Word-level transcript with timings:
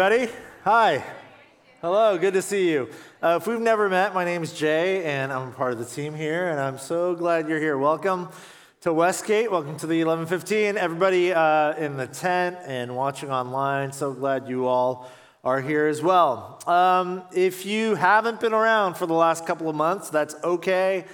Everybody, 0.00 0.32
hi. 0.64 1.04
Hello, 1.82 2.16
good 2.16 2.32
to 2.32 2.40
see 2.40 2.70
you. 2.70 2.88
Uh, 3.22 3.38
if 3.38 3.46
we've 3.46 3.60
never 3.60 3.86
met, 3.90 4.14
my 4.14 4.24
name 4.24 4.42
is 4.42 4.54
Jay, 4.54 5.04
and 5.04 5.30
I'm 5.30 5.52
part 5.52 5.74
of 5.74 5.78
the 5.78 5.84
team 5.84 6.14
here, 6.14 6.48
and 6.48 6.58
I'm 6.58 6.78
so 6.78 7.14
glad 7.14 7.50
you're 7.50 7.58
here. 7.58 7.76
Welcome 7.76 8.30
to 8.80 8.94
Westgate. 8.94 9.50
Welcome 9.50 9.76
to 9.76 9.86
the 9.86 10.02
1115. 10.02 10.78
Everybody 10.78 11.34
uh, 11.34 11.74
in 11.74 11.98
the 11.98 12.06
tent 12.06 12.56
and 12.64 12.96
watching 12.96 13.30
online, 13.30 13.92
so 13.92 14.14
glad 14.14 14.48
you 14.48 14.66
all 14.66 15.06
are 15.44 15.60
here 15.60 15.86
as 15.86 16.00
well. 16.00 16.66
Um, 16.66 17.22
if 17.34 17.66
you 17.66 17.94
haven't 17.94 18.40
been 18.40 18.54
around 18.54 18.94
for 18.94 19.04
the 19.04 19.12
last 19.12 19.44
couple 19.44 19.68
of 19.68 19.76
months, 19.76 20.08
that's 20.08 20.34
okay. 20.42 21.04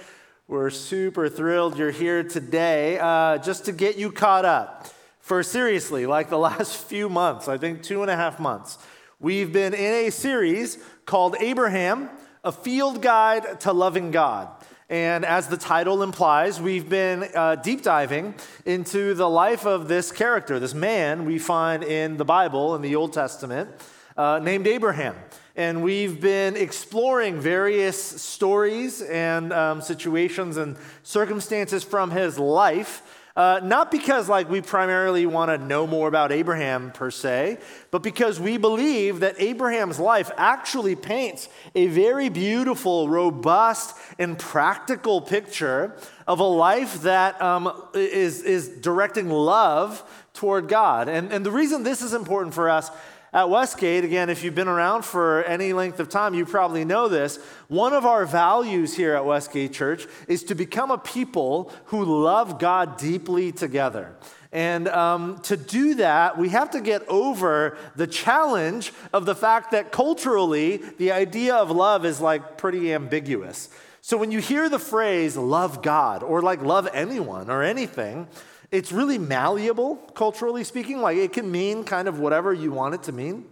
We're 0.47 0.69
super 0.69 1.27
thrilled 1.27 1.77
you're 1.77 1.91
here 1.91 2.23
today 2.23 2.99
uh, 2.99 3.39
just 3.39 3.65
to 3.65 3.73
get 3.73 3.97
you 3.97 4.13
caught 4.13 4.45
up 4.45 4.87
for 5.27 5.43
seriously, 5.43 6.05
like 6.05 6.29
the 6.29 6.37
last 6.49 6.77
few 6.85 7.09
months, 7.09 7.49
I 7.49 7.57
think 7.57 7.83
two 7.83 8.01
and 8.01 8.09
a 8.09 8.15
half 8.15 8.39
months, 8.39 8.77
we've 9.19 9.51
been 9.51 9.73
in 9.73 10.07
a 10.07 10.09
series 10.09 10.77
called 11.05 11.35
Abraham, 11.41 12.09
a 12.45 12.51
field 12.53 13.01
guide 13.01 13.59
to 13.61 13.73
loving 13.73 14.11
God. 14.11 14.47
And 14.89 15.25
as 15.25 15.49
the 15.49 15.57
title 15.57 16.01
implies, 16.01 16.61
we've 16.61 16.87
been 16.87 17.27
uh, 17.35 17.55
deep 17.55 17.83
diving 17.83 18.35
into 18.65 19.13
the 19.15 19.29
life 19.29 19.65
of 19.65 19.89
this 19.89 20.13
character, 20.13 20.61
this 20.61 20.73
man 20.73 21.25
we 21.25 21.39
find 21.39 21.83
in 21.83 22.15
the 22.15 22.23
Bible, 22.23 22.73
in 22.75 22.81
the 22.81 22.95
Old 22.95 23.11
Testament, 23.11 23.69
uh, 24.15 24.39
named 24.41 24.65
Abraham. 24.65 25.13
And 25.57 25.83
we've 25.83 26.21
been 26.21 26.55
exploring 26.55 27.41
various 27.41 28.01
stories 28.01 29.01
and 29.01 29.51
um, 29.51 29.81
situations 29.81 30.55
and 30.55 30.77
circumstances 31.03 31.83
from 31.83 32.11
his 32.11 32.39
life 32.39 33.01
uh, 33.37 33.61
not 33.63 33.91
because 33.91 34.27
like 34.27 34.49
we 34.49 34.61
primarily 34.61 35.27
want 35.27 35.51
to 35.51 35.59
know 35.59 35.85
more 35.85 36.07
about 36.07 36.31
Abraham 36.31 36.91
per 36.91 37.11
se, 37.11 37.59
but 37.91 38.01
because 38.01 38.39
we 38.39 38.57
believe 38.57 39.19
that 39.19 39.35
Abraham's 39.39 39.99
life 39.99 40.31
actually 40.37 40.95
paints 40.95 41.47
a 41.75 41.85
very 41.85 42.29
beautiful, 42.29 43.07
robust, 43.07 43.95
and 44.17 44.39
practical 44.39 45.21
picture 45.21 45.95
of 46.25 46.39
a 46.39 46.43
life 46.43 47.03
that 47.03 47.39
um, 47.39 47.71
is 47.93 48.41
is 48.41 48.67
directing 48.67 49.29
love 49.29 50.03
toward 50.33 50.67
God. 50.67 51.07
And, 51.07 51.31
and 51.31 51.45
the 51.45 51.51
reason 51.51 51.83
this 51.83 52.01
is 52.01 52.13
important 52.13 52.55
for 52.55 52.69
us 52.69 52.89
at 53.37 53.51
Westgate, 53.51 54.03
again, 54.03 54.31
if 54.31 54.43
you've 54.43 54.55
been 54.55 54.67
around 54.67 55.05
for 55.05 55.43
any 55.43 55.71
length 55.71 55.99
of 55.99 56.09
time, 56.09 56.33
you 56.33 56.43
probably 56.43 56.83
know 56.83 57.07
this. 57.07 57.37
One 57.67 57.93
of 57.93 58.03
our 58.03 58.25
values 58.25 58.95
here 58.95 59.13
at 59.13 59.25
Westgate 59.25 59.73
Church 59.73 60.07
is 60.27 60.43
to 60.45 60.55
become 60.55 60.89
a 60.89 60.97
people 60.97 61.71
who 61.85 62.03
love 62.03 62.57
God 62.57 62.97
deeply 62.97 63.51
together. 63.51 64.15
And 64.51 64.87
um, 64.87 65.37
to 65.43 65.55
do 65.55 65.93
that, 65.95 66.39
we 66.39 66.49
have 66.49 66.71
to 66.71 66.81
get 66.81 67.07
over 67.07 67.77
the 67.95 68.07
challenge 68.07 68.91
of 69.13 69.27
the 69.27 69.35
fact 69.35 69.69
that 69.69 69.91
culturally, 69.91 70.77
the 70.97 71.11
idea 71.11 71.53
of 71.57 71.69
love 71.69 72.05
is 72.05 72.19
like 72.19 72.57
pretty 72.57 72.91
ambiguous. 72.91 73.69
So 74.01 74.17
when 74.17 74.31
you 74.31 74.39
hear 74.39 74.67
the 74.67 74.79
phrase 74.79 75.37
love 75.37 75.83
God 75.83 76.23
or 76.23 76.41
like 76.41 76.63
love 76.63 76.89
anyone 76.91 77.51
or 77.51 77.61
anything, 77.61 78.29
it's 78.71 78.91
really 78.91 79.17
malleable, 79.17 79.95
culturally 79.95 80.63
speaking. 80.63 81.01
Like 81.01 81.17
it 81.17 81.33
can 81.33 81.51
mean 81.51 81.83
kind 81.83 82.07
of 82.07 82.19
whatever 82.19 82.53
you 82.53 82.71
want 82.71 82.95
it 82.95 83.03
to 83.03 83.11
mean. 83.11 83.45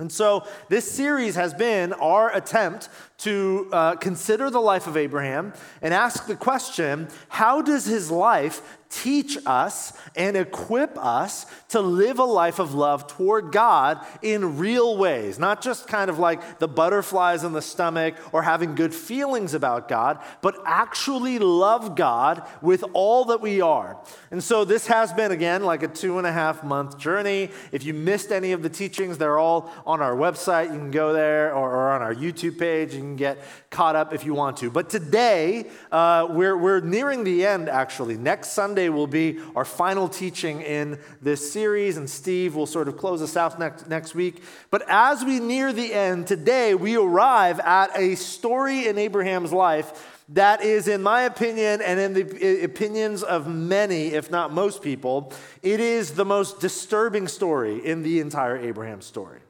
And 0.00 0.10
so, 0.10 0.44
this 0.68 0.90
series 0.90 1.36
has 1.36 1.54
been 1.54 1.92
our 1.92 2.34
attempt 2.34 2.88
to 3.18 3.68
uh, 3.72 3.96
consider 3.96 4.50
the 4.50 4.60
life 4.60 4.86
of 4.86 4.96
Abraham 4.96 5.52
and 5.80 5.94
ask 5.94 6.26
the 6.26 6.36
question 6.36 7.08
how 7.28 7.62
does 7.62 7.86
his 7.86 8.10
life 8.10 8.78
teach 9.02 9.36
us 9.44 9.92
and 10.14 10.36
equip 10.36 10.96
us 10.98 11.46
to 11.68 11.80
live 11.80 12.18
a 12.18 12.24
life 12.24 12.58
of 12.60 12.74
love 12.74 13.06
toward 13.08 13.50
God 13.50 13.98
in 14.22 14.56
real 14.58 14.96
ways, 14.96 15.38
not 15.38 15.60
just 15.62 15.88
kind 15.88 16.08
of 16.08 16.18
like 16.18 16.60
the 16.60 16.68
butterflies 16.68 17.42
in 17.42 17.52
the 17.52 17.62
stomach 17.62 18.14
or 18.32 18.42
having 18.42 18.74
good 18.74 18.94
feelings 18.94 19.52
about 19.52 19.88
God, 19.88 20.20
but 20.42 20.56
actually 20.64 21.40
love 21.40 21.96
God 21.96 22.46
with 22.62 22.84
all 22.92 23.24
that 23.26 23.40
we 23.40 23.60
are. 23.60 23.98
And 24.30 24.42
so 24.42 24.64
this 24.64 24.86
has 24.86 25.12
been, 25.12 25.32
again, 25.32 25.64
like 25.64 25.82
a 25.82 25.88
two 25.88 26.18
and 26.18 26.26
a 26.26 26.32
half 26.32 26.62
month 26.62 26.96
journey. 26.96 27.50
If 27.72 27.84
you 27.84 27.94
missed 27.94 28.30
any 28.30 28.52
of 28.52 28.62
the 28.62 28.68
teachings, 28.68 29.18
they're 29.18 29.38
all 29.38 29.72
on 29.84 30.00
our 30.00 30.14
website. 30.14 30.66
You 30.66 30.78
can 30.78 30.92
go 30.92 31.12
there 31.12 31.52
or, 31.52 31.70
or 31.70 31.90
on 31.90 32.02
our 32.02 32.14
YouTube 32.14 32.58
page. 32.58 32.94
You 33.04 33.10
can 33.10 33.16
get 33.16 33.38
caught 33.70 33.96
up 33.96 34.14
if 34.14 34.24
you 34.24 34.32
want 34.32 34.56
to. 34.58 34.70
But 34.70 34.88
today, 34.88 35.66
uh, 35.92 36.26
we're, 36.30 36.56
we're 36.56 36.80
nearing 36.80 37.22
the 37.22 37.44
end, 37.44 37.68
actually. 37.68 38.16
Next 38.16 38.50
Sunday 38.50 38.88
will 38.88 39.06
be 39.06 39.38
our 39.54 39.66
final 39.66 40.08
teaching 40.08 40.62
in 40.62 40.98
this 41.20 41.52
series, 41.52 41.98
and 41.98 42.08
Steve 42.08 42.54
will 42.54 42.66
sort 42.66 42.88
of 42.88 42.96
close 42.96 43.20
us 43.20 43.36
out 43.36 43.58
next, 43.58 43.88
next 43.88 44.14
week. 44.14 44.42
But 44.70 44.84
as 44.88 45.22
we 45.22 45.38
near 45.38 45.72
the 45.72 45.92
end, 45.92 46.26
today 46.26 46.74
we 46.74 46.96
arrive 46.96 47.60
at 47.60 47.90
a 47.94 48.14
story 48.14 48.88
in 48.88 48.96
Abraham's 48.96 49.52
life 49.52 50.10
that 50.30 50.62
is, 50.62 50.88
in 50.88 51.02
my 51.02 51.22
opinion, 51.22 51.82
and 51.82 52.00
in 52.00 52.14
the 52.14 52.64
opinions 52.64 53.22
of 53.22 53.46
many, 53.46 54.14
if 54.14 54.30
not 54.30 54.50
most 54.50 54.80
people, 54.80 55.34
it 55.62 55.80
is 55.80 56.12
the 56.12 56.24
most 56.24 56.60
disturbing 56.60 57.28
story 57.28 57.84
in 57.84 58.02
the 58.02 58.20
entire 58.20 58.56
Abraham 58.56 59.02
story. 59.02 59.40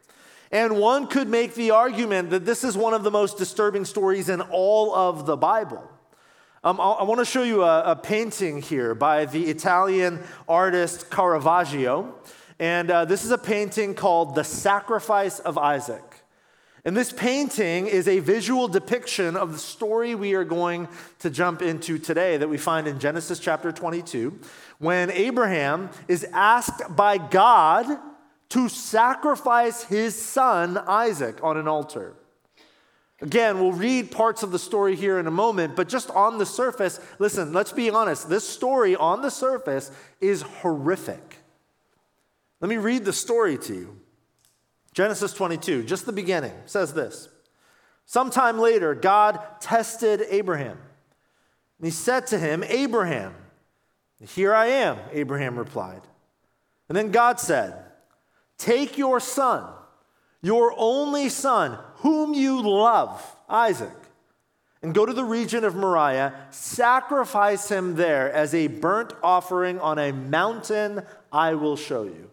And 0.54 0.78
one 0.78 1.08
could 1.08 1.28
make 1.28 1.54
the 1.54 1.72
argument 1.72 2.30
that 2.30 2.44
this 2.44 2.62
is 2.62 2.76
one 2.76 2.94
of 2.94 3.02
the 3.02 3.10
most 3.10 3.38
disturbing 3.38 3.84
stories 3.84 4.28
in 4.28 4.40
all 4.40 4.94
of 4.94 5.26
the 5.26 5.36
Bible. 5.36 5.82
Um, 6.62 6.80
I, 6.80 7.02
want 7.02 7.18
to 7.18 7.24
show 7.24 7.42
you 7.42 7.64
a, 7.64 7.82
a, 7.90 7.96
painting 7.96 8.62
here 8.62 8.94
by 8.94 9.24
the 9.24 9.46
Italian 9.46 10.20
artist 10.48 11.10
Caravaggio. 11.10 12.14
And 12.60 12.88
uh, 12.88 13.04
this 13.04 13.24
is 13.24 13.32
a 13.32 13.36
painting 13.36 13.94
called 13.94 14.36
The 14.36 14.44
Sacrifice 14.44 15.40
of 15.40 15.58
Isaac. 15.58 16.22
And 16.84 16.96
this 16.96 17.10
painting 17.10 17.88
is 17.88 18.06
a 18.06 18.20
visual 18.20 18.68
depiction 18.68 19.36
of 19.36 19.50
the 19.50 19.58
story 19.58 20.14
we 20.14 20.34
are 20.34 20.44
going 20.44 20.86
to 21.18 21.30
jump 21.30 21.62
into 21.62 21.98
today 21.98 22.36
that 22.36 22.48
we 22.48 22.58
find 22.58 22.86
in 22.86 23.00
Genesis 23.00 23.40
chapter 23.40 23.72
22, 23.72 24.38
when 24.78 25.10
Abraham 25.10 25.90
is 26.06 26.24
asked 26.32 26.94
by 26.94 27.18
God 27.18 27.98
to 28.50 28.68
sacrifice 28.68 29.84
his 29.84 30.20
son 30.20 30.78
Isaac 30.78 31.38
on 31.42 31.56
an 31.56 31.68
altar. 31.68 32.14
Again, 33.20 33.58
we'll 33.60 33.72
read 33.72 34.10
parts 34.10 34.42
of 34.42 34.50
the 34.50 34.58
story 34.58 34.96
here 34.96 35.18
in 35.18 35.26
a 35.26 35.30
moment, 35.30 35.76
but 35.76 35.88
just 35.88 36.10
on 36.10 36.38
the 36.38 36.46
surface, 36.46 37.00
listen, 37.18 37.52
let's 37.52 37.72
be 37.72 37.88
honest. 37.88 38.28
This 38.28 38.46
story 38.46 38.96
on 38.96 39.22
the 39.22 39.30
surface 39.30 39.90
is 40.20 40.42
horrific. 40.42 41.38
Let 42.60 42.68
me 42.68 42.76
read 42.76 43.04
the 43.04 43.12
story 43.12 43.56
to 43.58 43.74
you. 43.74 44.00
Genesis 44.92 45.32
22, 45.32 45.84
just 45.84 46.06
the 46.06 46.12
beginning, 46.12 46.52
says 46.66 46.92
this. 46.92 47.28
Sometime 48.06 48.58
later, 48.58 48.94
God 48.94 49.40
tested 49.60 50.22
Abraham. 50.28 50.78
And 51.78 51.86
he 51.86 51.90
said 51.90 52.26
to 52.28 52.38
him, 52.38 52.62
Abraham, 52.64 53.34
here 54.20 54.54
I 54.54 54.66
am, 54.66 54.98
Abraham 55.12 55.58
replied. 55.58 56.02
And 56.88 56.96
then 56.96 57.10
God 57.10 57.40
said, 57.40 57.83
Take 58.64 58.96
your 58.96 59.20
son, 59.20 59.62
your 60.40 60.74
only 60.78 61.28
son, 61.28 61.78
whom 61.96 62.32
you 62.32 62.62
love, 62.62 63.22
Isaac, 63.46 63.92
and 64.82 64.94
go 64.94 65.04
to 65.04 65.12
the 65.12 65.22
region 65.22 65.64
of 65.64 65.76
Moriah, 65.76 66.32
sacrifice 66.48 67.70
him 67.70 67.96
there 67.96 68.32
as 68.32 68.54
a 68.54 68.68
burnt 68.68 69.12
offering 69.22 69.78
on 69.80 69.98
a 69.98 70.12
mountain 70.12 71.02
I 71.30 71.52
will 71.56 71.76
show 71.76 72.04
you. 72.04 72.30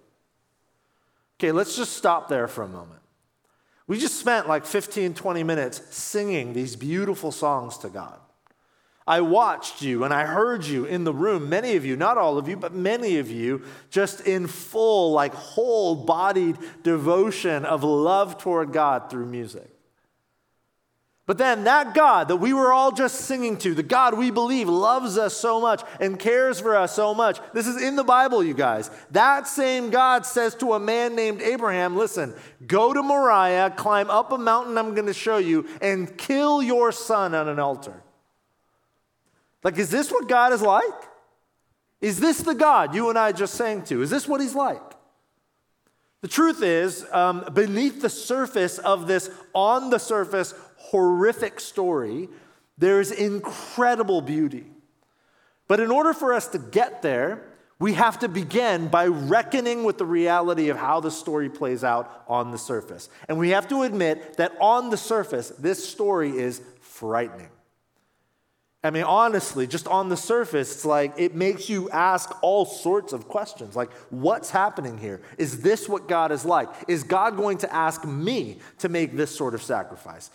Okay, 1.37 1.51
let's 1.51 1.75
just 1.75 1.97
stop 1.97 2.29
there 2.29 2.47
for 2.47 2.63
a 2.63 2.67
moment. 2.69 3.01
We 3.85 3.99
just 3.99 4.17
spent 4.17 4.47
like 4.47 4.65
15, 4.65 5.13
20 5.15 5.43
minutes 5.43 5.81
singing 5.93 6.53
these 6.53 6.77
beautiful 6.77 7.33
songs 7.33 7.77
to 7.79 7.89
God. 7.89 8.21
I 9.07 9.21
watched 9.21 9.81
you 9.81 10.03
and 10.03 10.13
I 10.13 10.25
heard 10.25 10.65
you 10.65 10.85
in 10.85 11.03
the 11.03 11.13
room, 11.13 11.49
many 11.49 11.75
of 11.75 11.85
you, 11.85 11.95
not 11.95 12.17
all 12.17 12.37
of 12.37 12.47
you, 12.47 12.55
but 12.55 12.73
many 12.73 13.17
of 13.17 13.29
you, 13.31 13.63
just 13.89 14.21
in 14.21 14.47
full, 14.47 15.11
like 15.11 15.33
whole 15.33 15.95
bodied 15.95 16.57
devotion 16.83 17.65
of 17.65 17.83
love 17.83 18.37
toward 18.37 18.71
God 18.71 19.09
through 19.09 19.25
music. 19.25 19.67
But 21.27 21.37
then 21.37 21.63
that 21.63 21.93
God 21.93 22.27
that 22.27 22.37
we 22.37 22.51
were 22.51 22.73
all 22.73 22.91
just 22.91 23.21
singing 23.21 23.55
to, 23.59 23.73
the 23.73 23.83
God 23.83 24.17
we 24.17 24.31
believe 24.31 24.67
loves 24.67 25.17
us 25.17 25.33
so 25.33 25.61
much 25.61 25.81
and 25.99 26.19
cares 26.19 26.59
for 26.59 26.75
us 26.75 26.93
so 26.93 27.13
much. 27.13 27.39
This 27.53 27.67
is 27.67 27.81
in 27.81 27.95
the 27.95 28.03
Bible, 28.03 28.43
you 28.43 28.53
guys. 28.53 28.91
That 29.11 29.47
same 29.47 29.91
God 29.91 30.25
says 30.25 30.55
to 30.55 30.73
a 30.73 30.79
man 30.79 31.15
named 31.15 31.41
Abraham, 31.41 31.95
listen, 31.95 32.33
go 32.67 32.93
to 32.93 33.01
Moriah, 33.01 33.73
climb 33.77 34.09
up 34.09 34.31
a 34.31 34.37
mountain 34.37 34.77
I'm 34.77 34.93
going 34.93 35.07
to 35.07 35.13
show 35.13 35.37
you, 35.37 35.67
and 35.81 36.17
kill 36.17 36.61
your 36.61 36.91
son 36.91 37.33
on 37.33 37.47
an 37.47 37.59
altar. 37.59 38.03
Like, 39.63 39.77
is 39.77 39.89
this 39.89 40.11
what 40.11 40.27
God 40.27 40.53
is 40.53 40.61
like? 40.61 40.83
Is 41.99 42.19
this 42.19 42.39
the 42.39 42.55
God 42.55 42.95
you 42.95 43.09
and 43.09 43.17
I 43.17 43.31
just 43.31 43.53
sang 43.53 43.83
to? 43.83 44.01
Is 44.01 44.09
this 44.09 44.27
what 44.27 44.41
he's 44.41 44.55
like? 44.55 44.81
The 46.21 46.27
truth 46.27 46.61
is, 46.61 47.05
um, 47.11 47.45
beneath 47.53 48.01
the 48.01 48.09
surface 48.09 48.77
of 48.77 49.07
this, 49.07 49.29
on 49.53 49.89
the 49.89 49.99
surface, 49.99 50.53
horrific 50.77 51.59
story, 51.59 52.29
there's 52.77 53.11
incredible 53.11 54.21
beauty. 54.21 54.65
But 55.67 55.79
in 55.79 55.89
order 55.89 56.13
for 56.13 56.33
us 56.33 56.47
to 56.49 56.59
get 56.59 57.01
there, 57.01 57.43
we 57.79 57.93
have 57.93 58.19
to 58.19 58.27
begin 58.27 58.87
by 58.87 59.07
reckoning 59.07 59.83
with 59.83 59.97
the 59.97 60.05
reality 60.05 60.69
of 60.69 60.77
how 60.77 60.99
the 60.99 61.09
story 61.09 61.49
plays 61.49 61.83
out 61.83 62.23
on 62.27 62.51
the 62.51 62.57
surface. 62.57 63.09
And 63.27 63.39
we 63.39 63.49
have 63.49 63.67
to 63.69 63.81
admit 63.81 64.37
that 64.37 64.53
on 64.59 64.91
the 64.91 64.97
surface, 64.97 65.49
this 65.49 65.87
story 65.87 66.37
is 66.37 66.61
frightening. 66.81 67.49
I 68.83 68.89
mean, 68.89 69.03
honestly, 69.03 69.67
just 69.67 69.87
on 69.87 70.09
the 70.09 70.17
surface, 70.17 70.73
it's 70.73 70.85
like 70.85 71.13
it 71.17 71.35
makes 71.35 71.69
you 71.69 71.89
ask 71.91 72.35
all 72.41 72.65
sorts 72.65 73.13
of 73.13 73.27
questions. 73.27 73.75
Like, 73.75 73.91
what's 74.09 74.49
happening 74.49 74.97
here? 74.97 75.21
Is 75.37 75.61
this 75.61 75.87
what 75.87 76.07
God 76.07 76.31
is 76.31 76.45
like? 76.45 76.67
Is 76.87 77.03
God 77.03 77.37
going 77.37 77.59
to 77.59 77.71
ask 77.71 78.05
me 78.05 78.57
to 78.79 78.89
make 78.89 79.15
this 79.15 79.35
sort 79.35 79.53
of 79.53 79.61
sacrifice? 79.61 80.31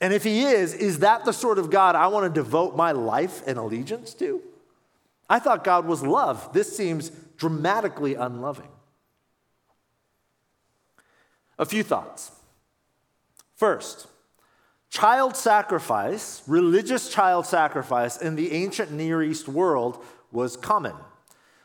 And 0.00 0.12
if 0.12 0.24
He 0.24 0.42
is, 0.42 0.74
is 0.74 0.98
that 1.00 1.24
the 1.24 1.32
sort 1.32 1.58
of 1.58 1.70
God 1.70 1.94
I 1.94 2.08
want 2.08 2.24
to 2.24 2.40
devote 2.40 2.76
my 2.76 2.90
life 2.90 3.42
and 3.46 3.58
allegiance 3.58 4.12
to? 4.14 4.42
I 5.30 5.38
thought 5.38 5.62
God 5.62 5.86
was 5.86 6.02
love. 6.02 6.52
This 6.52 6.76
seems 6.76 7.10
dramatically 7.36 8.16
unloving. 8.16 8.68
A 11.60 11.64
few 11.64 11.84
thoughts. 11.84 12.32
First, 13.54 14.08
child 14.94 15.36
sacrifice, 15.36 16.40
religious 16.46 17.08
child 17.08 17.44
sacrifice 17.44 18.16
in 18.16 18.36
the 18.36 18.52
ancient 18.52 18.92
Near 18.92 19.24
East 19.24 19.48
world 19.48 20.00
was 20.30 20.56
common. 20.56 20.94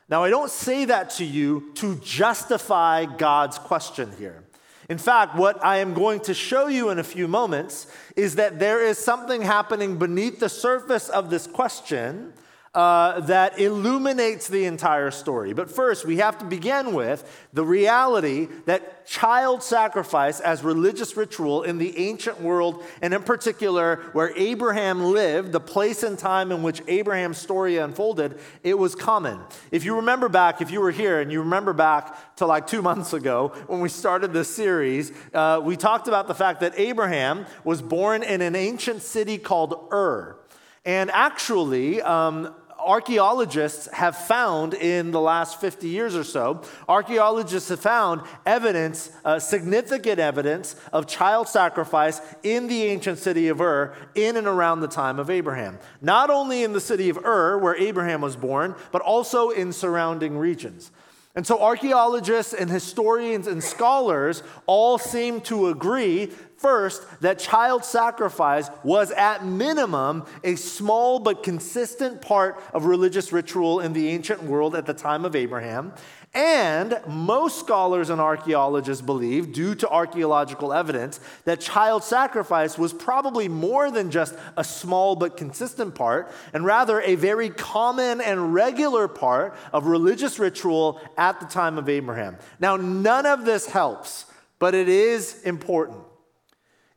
Now, 0.10 0.24
I 0.24 0.32
don't 0.32 0.50
say 0.50 0.86
that 0.86 1.12
to 1.12 1.26
you 1.26 1.72
to 1.76 1.98
justify 1.98 3.06
God's 3.06 3.60
question 3.60 4.12
here. 4.18 4.46
In 4.90 4.98
fact, 4.98 5.36
what 5.36 5.64
I 5.64 5.78
am 5.78 5.94
going 5.94 6.22
to 6.22 6.34
show 6.34 6.66
you 6.66 6.90
in 6.90 6.98
a 6.98 7.04
few 7.04 7.28
moments 7.28 7.86
is 8.16 8.34
that 8.38 8.58
there 8.58 8.84
is 8.84 8.98
something 8.98 9.44
happening 9.44 10.00
beneath 10.00 10.40
the 10.40 10.50
surface 10.50 11.08
of 11.08 11.30
this 11.30 11.46
question 11.46 12.34
uh, 12.74 13.22
that 13.22 13.60
illuminates 13.60 14.48
the 14.48 14.66
entire 14.66 15.10
story. 15.12 15.54
But 15.54 15.72
first, 15.72 16.06
we 16.06 16.18
have 16.18 16.38
to 16.40 16.46
begin 16.46 16.94
with 16.94 17.48
the 17.52 17.66
reality 17.66 18.48
that 18.66 19.08
child 19.08 19.64
sacrifice 19.64 20.40
as 20.40 20.64
religious 20.64 21.18
ritual 21.18 21.64
in 21.64 21.80
the 21.80 21.98
ancient 21.98 22.40
world, 22.40 22.84
and 23.02 23.14
in 23.14 23.24
particular 23.24 23.98
where 24.14 24.32
Abraham 24.38 25.04
lived, 25.04 25.52
the 25.52 25.60
place 25.60 26.04
and 26.04 26.18
time 26.18 26.52
in 26.52 26.62
which 26.62 26.82
Abraham's 26.88 27.40
story 27.40 27.78
unfolded, 27.78 28.40
it 28.64 28.78
was 28.78 28.94
common. 28.94 29.40
If 29.72 29.84
you 29.84 29.96
remember 29.96 30.30
back, 30.30 30.62
if 30.62 30.70
you 30.70 30.80
were 30.80 30.92
here 30.92 31.22
and 31.22 31.32
you 31.32 31.40
remember 31.40 31.74
back 31.74 32.36
to 32.36 32.46
like 32.46 32.68
two 32.68 32.82
months 32.90 33.14
ago 33.14 33.52
when 33.66 33.80
we 33.80 33.90
started 33.90 34.32
this 34.32 34.54
series, 34.54 35.12
uh, 35.34 35.60
we 35.64 35.76
talked 35.76 36.08
about 36.08 36.28
the 36.28 36.36
fact 36.36 36.60
that 36.60 36.78
Abraham 36.78 37.48
was 37.64 37.82
born 37.82 38.22
in 38.22 38.42
an 38.42 38.56
ancient 38.56 39.02
city 39.02 39.40
called 39.40 39.90
Ur. 39.92 40.40
And 40.86 41.12
actually, 41.12 42.02
um, 42.02 42.56
archaeologists 42.86 43.88
have 43.94 44.16
found 44.16 44.74
in 44.74 45.12
the 45.12 45.20
last 45.20 45.60
50 45.60 45.88
years 45.88 46.16
or 46.16 46.24
so, 46.24 46.62
archaeologists 46.88 47.70
have 47.70 47.80
found 47.80 48.22
evidence, 48.46 49.12
uh, 49.26 49.40
significant 49.40 50.20
evidence 50.20 50.76
of 50.94 51.08
child 51.08 51.48
sacrifice 51.48 52.22
in 52.44 52.68
the 52.68 52.84
ancient 52.84 53.18
city 53.18 53.48
of 53.48 53.62
Ur 53.62 53.96
in 54.16 54.38
and 54.38 54.48
around 54.48 54.82
the 54.82 54.88
time 54.88 55.20
of 55.20 55.30
Abraham. 55.30 55.80
Not 56.02 56.30
only 56.30 56.64
in 56.64 56.74
the 56.74 56.82
city 56.82 57.10
of 57.10 57.18
Ur, 57.18 57.58
where 57.58 57.76
Abraham 57.76 58.22
was 58.22 58.36
born, 58.36 58.76
but 58.92 59.02
also 59.02 59.50
in 59.50 59.74
surrounding 59.74 60.38
regions. 60.38 60.92
And 61.36 61.46
so 61.46 61.62
archaeologists 61.62 62.54
and 62.54 62.70
historians 62.70 63.48
and 63.48 63.64
scholars 63.64 64.44
all 64.66 64.98
seem 64.98 65.42
to 65.42 65.68
agree 65.68 66.32
First, 66.60 67.22
that 67.22 67.40
child 67.40 67.86
sacrifice 67.86 68.70
was 68.84 69.12
at 69.12 69.46
minimum 69.46 70.26
a 70.44 70.56
small 70.56 71.20
but 71.20 71.42
consistent 71.42 72.22
part 72.22 72.62
of 72.74 72.84
religious 72.84 73.32
ritual 73.32 73.80
in 73.80 73.94
the 73.94 74.10
ancient 74.10 74.44
world 74.44 74.76
at 74.76 74.86
the 74.86 74.94
time 74.94 75.24
of 75.24 75.38
Abraham. 75.38 75.94
And 76.34 77.00
most 77.08 77.60
scholars 77.60 78.10
and 78.10 78.20
archaeologists 78.20 79.02
believe, 79.02 79.54
due 79.54 79.74
to 79.76 79.88
archaeological 79.88 80.74
evidence, 80.74 81.22
that 81.46 81.62
child 81.62 82.04
sacrifice 82.04 82.78
was 82.78 82.92
probably 82.92 83.48
more 83.48 83.90
than 83.90 84.12
just 84.12 84.36
a 84.58 84.64
small 84.66 85.16
but 85.16 85.38
consistent 85.38 85.96
part, 85.96 86.30
and 86.54 86.66
rather 86.66 87.00
a 87.00 87.16
very 87.16 87.50
common 87.50 88.20
and 88.20 88.54
regular 88.54 89.08
part 89.08 89.56
of 89.72 89.86
religious 89.86 90.38
ritual 90.40 91.00
at 91.18 91.40
the 91.40 91.46
time 91.46 91.78
of 91.78 91.88
Abraham. 91.88 92.36
Now, 92.60 92.76
none 92.76 93.26
of 93.26 93.46
this 93.46 93.66
helps, 93.66 94.26
but 94.60 94.76
it 94.76 94.90
is 94.90 95.42
important. 95.44 96.04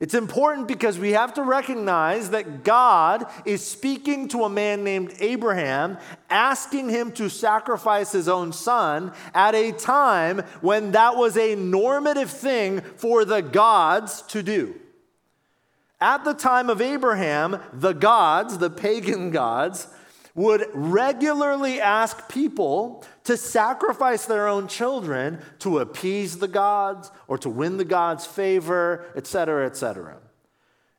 It's 0.02 0.14
important 0.14 0.66
because 0.66 0.99
we 0.99 1.12
have 1.12 1.34
to 1.34 1.44
recognize 1.44 2.31
that 2.31 2.64
God 2.64 3.25
is 3.44 3.64
speaking 3.64 4.26
to 4.31 4.43
a 4.43 4.49
man 4.49 4.82
named 4.82 5.14
Abraham, 5.20 5.96
asking 6.28 6.88
him 6.88 7.12
to 7.12 7.31
sacrifice 7.31 8.10
his 8.10 8.28
own 8.28 8.52
son 8.52 9.12
at 9.32 9.54
a 9.54 9.70
time 9.70 10.40
when 10.60 10.90
that 10.90 11.14
was 11.14 11.37
a 11.37 11.54
normative 11.54 12.31
thing 12.31 12.81
for 12.81 13.25
the 13.25 13.43
gods 13.43 14.22
to 14.22 14.43
do. 14.43 14.75
At 16.00 16.25
the 16.25 16.34
time 16.34 16.69
of 16.69 16.81
Abraham, 16.81 17.60
the 17.72 17.93
gods, 17.93 18.58
the 18.58 18.70
pagan 18.70 19.31
gods, 19.31 19.87
would 20.34 20.66
regularly 20.75 21.81
ask 21.81 22.28
people 22.28 23.05
to 23.24 23.36
sacrifice 23.36 24.26
their 24.26 24.48
own 24.48 24.69
children 24.69 25.40
to 25.60 25.78
appease 25.78 26.38
the 26.38 26.48
gods 26.48 27.10
or 27.28 27.38
to 27.38 27.48
win 27.48 27.76
the 27.76 27.84
gods' 27.84 28.26
favor, 28.26 29.04
etc., 29.14 29.66
etc. 29.66 30.19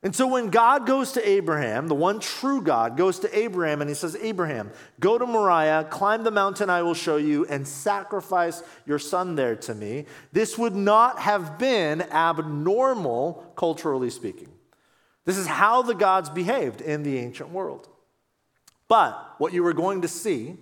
And 0.03 0.13
so 0.13 0.27
when 0.27 0.49
God 0.49 0.85
goes 0.85 1.13
to 1.13 1.27
Abraham, 1.27 1.87
the 1.87 1.95
one 1.95 2.19
true 2.19 2.61
God 2.61 2.97
goes 2.97 3.19
to 3.19 3.37
Abraham 3.37 3.79
and 3.79 3.89
he 3.89 3.95
says, 3.95 4.17
Abraham, 4.21 4.71
go 4.99 5.17
to 5.17 5.25
Moriah, 5.25 5.87
climb 5.89 6.25
the 6.25 6.31
mountain 6.31 6.69
I 6.69 6.81
will 6.81 6.93
show 6.93 7.15
you, 7.15 7.45
and 7.45 7.65
sacrifice 7.65 8.63
your 8.85 8.99
son 8.99 9.35
there 9.35 9.55
to 9.55 9.73
me. 9.73 10.05
This 10.33 10.57
would 10.57 10.75
not 10.75 11.19
have 11.19 11.57
been 11.57 12.01
abnormal, 12.01 13.53
culturally 13.55 14.09
speaking. 14.09 14.49
This 15.23 15.37
is 15.37 15.47
how 15.47 15.81
the 15.83 15.95
gods 15.95 16.29
behaved 16.29 16.81
in 16.81 17.03
the 17.03 17.17
ancient 17.17 17.51
world. 17.51 17.87
But 18.89 19.35
what 19.37 19.53
you 19.53 19.65
are 19.65 19.73
going 19.73 20.01
to 20.01 20.09
see 20.09 20.57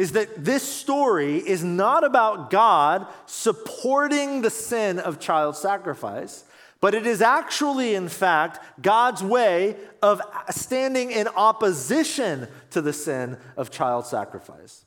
is 0.00 0.12
that 0.12 0.46
this 0.46 0.62
story 0.62 1.36
is 1.36 1.62
not 1.62 2.04
about 2.04 2.48
God 2.48 3.06
supporting 3.26 4.40
the 4.40 4.48
sin 4.48 4.98
of 4.98 5.20
child 5.20 5.56
sacrifice, 5.56 6.44
but 6.80 6.94
it 6.94 7.06
is 7.06 7.20
actually, 7.20 7.94
in 7.94 8.08
fact, 8.08 8.60
God's 8.80 9.22
way 9.22 9.76
of 10.00 10.22
standing 10.48 11.10
in 11.10 11.28
opposition 11.28 12.48
to 12.70 12.80
the 12.80 12.94
sin 12.94 13.36
of 13.58 13.70
child 13.70 14.06
sacrifice. 14.06 14.86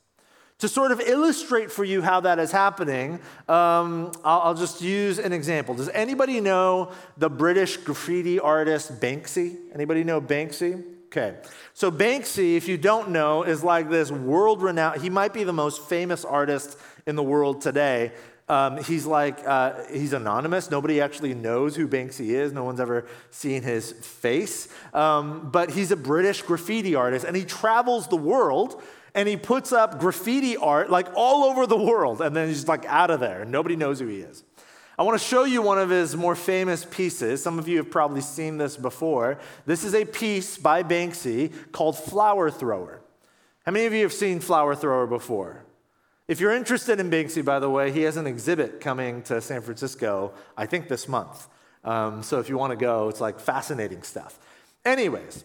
To 0.58 0.68
sort 0.68 0.90
of 0.90 1.00
illustrate 1.00 1.70
for 1.70 1.84
you 1.84 2.02
how 2.02 2.18
that 2.22 2.40
is 2.40 2.50
happening, 2.50 3.20
um, 3.48 4.10
I'll, 4.24 4.40
I'll 4.40 4.54
just 4.54 4.82
use 4.82 5.20
an 5.20 5.32
example. 5.32 5.76
Does 5.76 5.90
anybody 5.90 6.40
know 6.40 6.90
the 7.18 7.30
British 7.30 7.76
graffiti 7.76 8.40
artist 8.40 9.00
Banksy? 9.00 9.58
Anybody 9.72 10.02
know 10.02 10.20
Banksy? 10.20 10.93
Okay. 11.16 11.36
So 11.74 11.92
Banksy, 11.92 12.56
if 12.56 12.66
you 12.66 12.76
don't 12.76 13.10
know, 13.10 13.44
is 13.44 13.62
like 13.62 13.88
this 13.88 14.10
world 14.10 14.60
renowned, 14.62 15.00
he 15.00 15.10
might 15.10 15.32
be 15.32 15.44
the 15.44 15.52
most 15.52 15.82
famous 15.82 16.24
artist 16.24 16.76
in 17.06 17.14
the 17.14 17.22
world 17.22 17.60
today. 17.60 18.10
Um, 18.48 18.82
he's 18.82 19.06
like, 19.06 19.38
uh, 19.46 19.84
he's 19.92 20.12
anonymous. 20.12 20.72
Nobody 20.72 21.00
actually 21.00 21.32
knows 21.32 21.76
who 21.76 21.86
Banksy 21.86 22.30
is. 22.30 22.52
No 22.52 22.64
one's 22.64 22.80
ever 22.80 23.06
seen 23.30 23.62
his 23.62 23.92
face. 23.92 24.66
Um, 24.92 25.50
but 25.52 25.70
he's 25.70 25.92
a 25.92 25.96
British 25.96 26.42
graffiti 26.42 26.96
artist 26.96 27.24
and 27.24 27.36
he 27.36 27.44
travels 27.44 28.08
the 28.08 28.16
world 28.16 28.82
and 29.14 29.28
he 29.28 29.36
puts 29.36 29.70
up 29.70 30.00
graffiti 30.00 30.56
art 30.56 30.90
like 30.90 31.06
all 31.14 31.44
over 31.44 31.64
the 31.64 31.78
world 31.78 32.20
and 32.22 32.34
then 32.34 32.48
he's 32.48 32.66
like 32.66 32.84
out 32.86 33.10
of 33.10 33.20
there 33.20 33.42
and 33.42 33.52
nobody 33.52 33.76
knows 33.76 34.00
who 34.00 34.08
he 34.08 34.18
is. 34.18 34.42
I 34.96 35.02
want 35.02 35.20
to 35.20 35.24
show 35.26 35.44
you 35.44 35.60
one 35.60 35.78
of 35.78 35.90
his 35.90 36.16
more 36.16 36.36
famous 36.36 36.84
pieces. 36.84 37.42
Some 37.42 37.58
of 37.58 37.66
you 37.66 37.78
have 37.78 37.90
probably 37.90 38.20
seen 38.20 38.58
this 38.58 38.76
before. 38.76 39.38
This 39.66 39.82
is 39.82 39.94
a 39.94 40.04
piece 40.04 40.56
by 40.56 40.84
Banksy 40.84 41.52
called 41.72 41.98
Flower 41.98 42.50
Thrower. 42.50 43.00
How 43.66 43.72
many 43.72 43.86
of 43.86 43.92
you 43.92 44.02
have 44.02 44.12
seen 44.12 44.38
Flower 44.38 44.76
Thrower 44.76 45.06
before? 45.08 45.64
If 46.28 46.40
you're 46.40 46.52
interested 46.52 47.00
in 47.00 47.10
Banksy, 47.10 47.44
by 47.44 47.58
the 47.58 47.68
way, 47.68 47.90
he 47.90 48.02
has 48.02 48.16
an 48.16 48.26
exhibit 48.26 48.80
coming 48.80 49.22
to 49.22 49.40
San 49.40 49.62
Francisco, 49.62 50.32
I 50.56 50.66
think 50.66 50.88
this 50.88 51.08
month. 51.08 51.48
Um, 51.82 52.22
so 52.22 52.38
if 52.38 52.48
you 52.48 52.56
want 52.56 52.70
to 52.70 52.76
go, 52.76 53.08
it's 53.08 53.20
like 53.20 53.40
fascinating 53.40 54.02
stuff. 54.02 54.38
Anyways, 54.84 55.44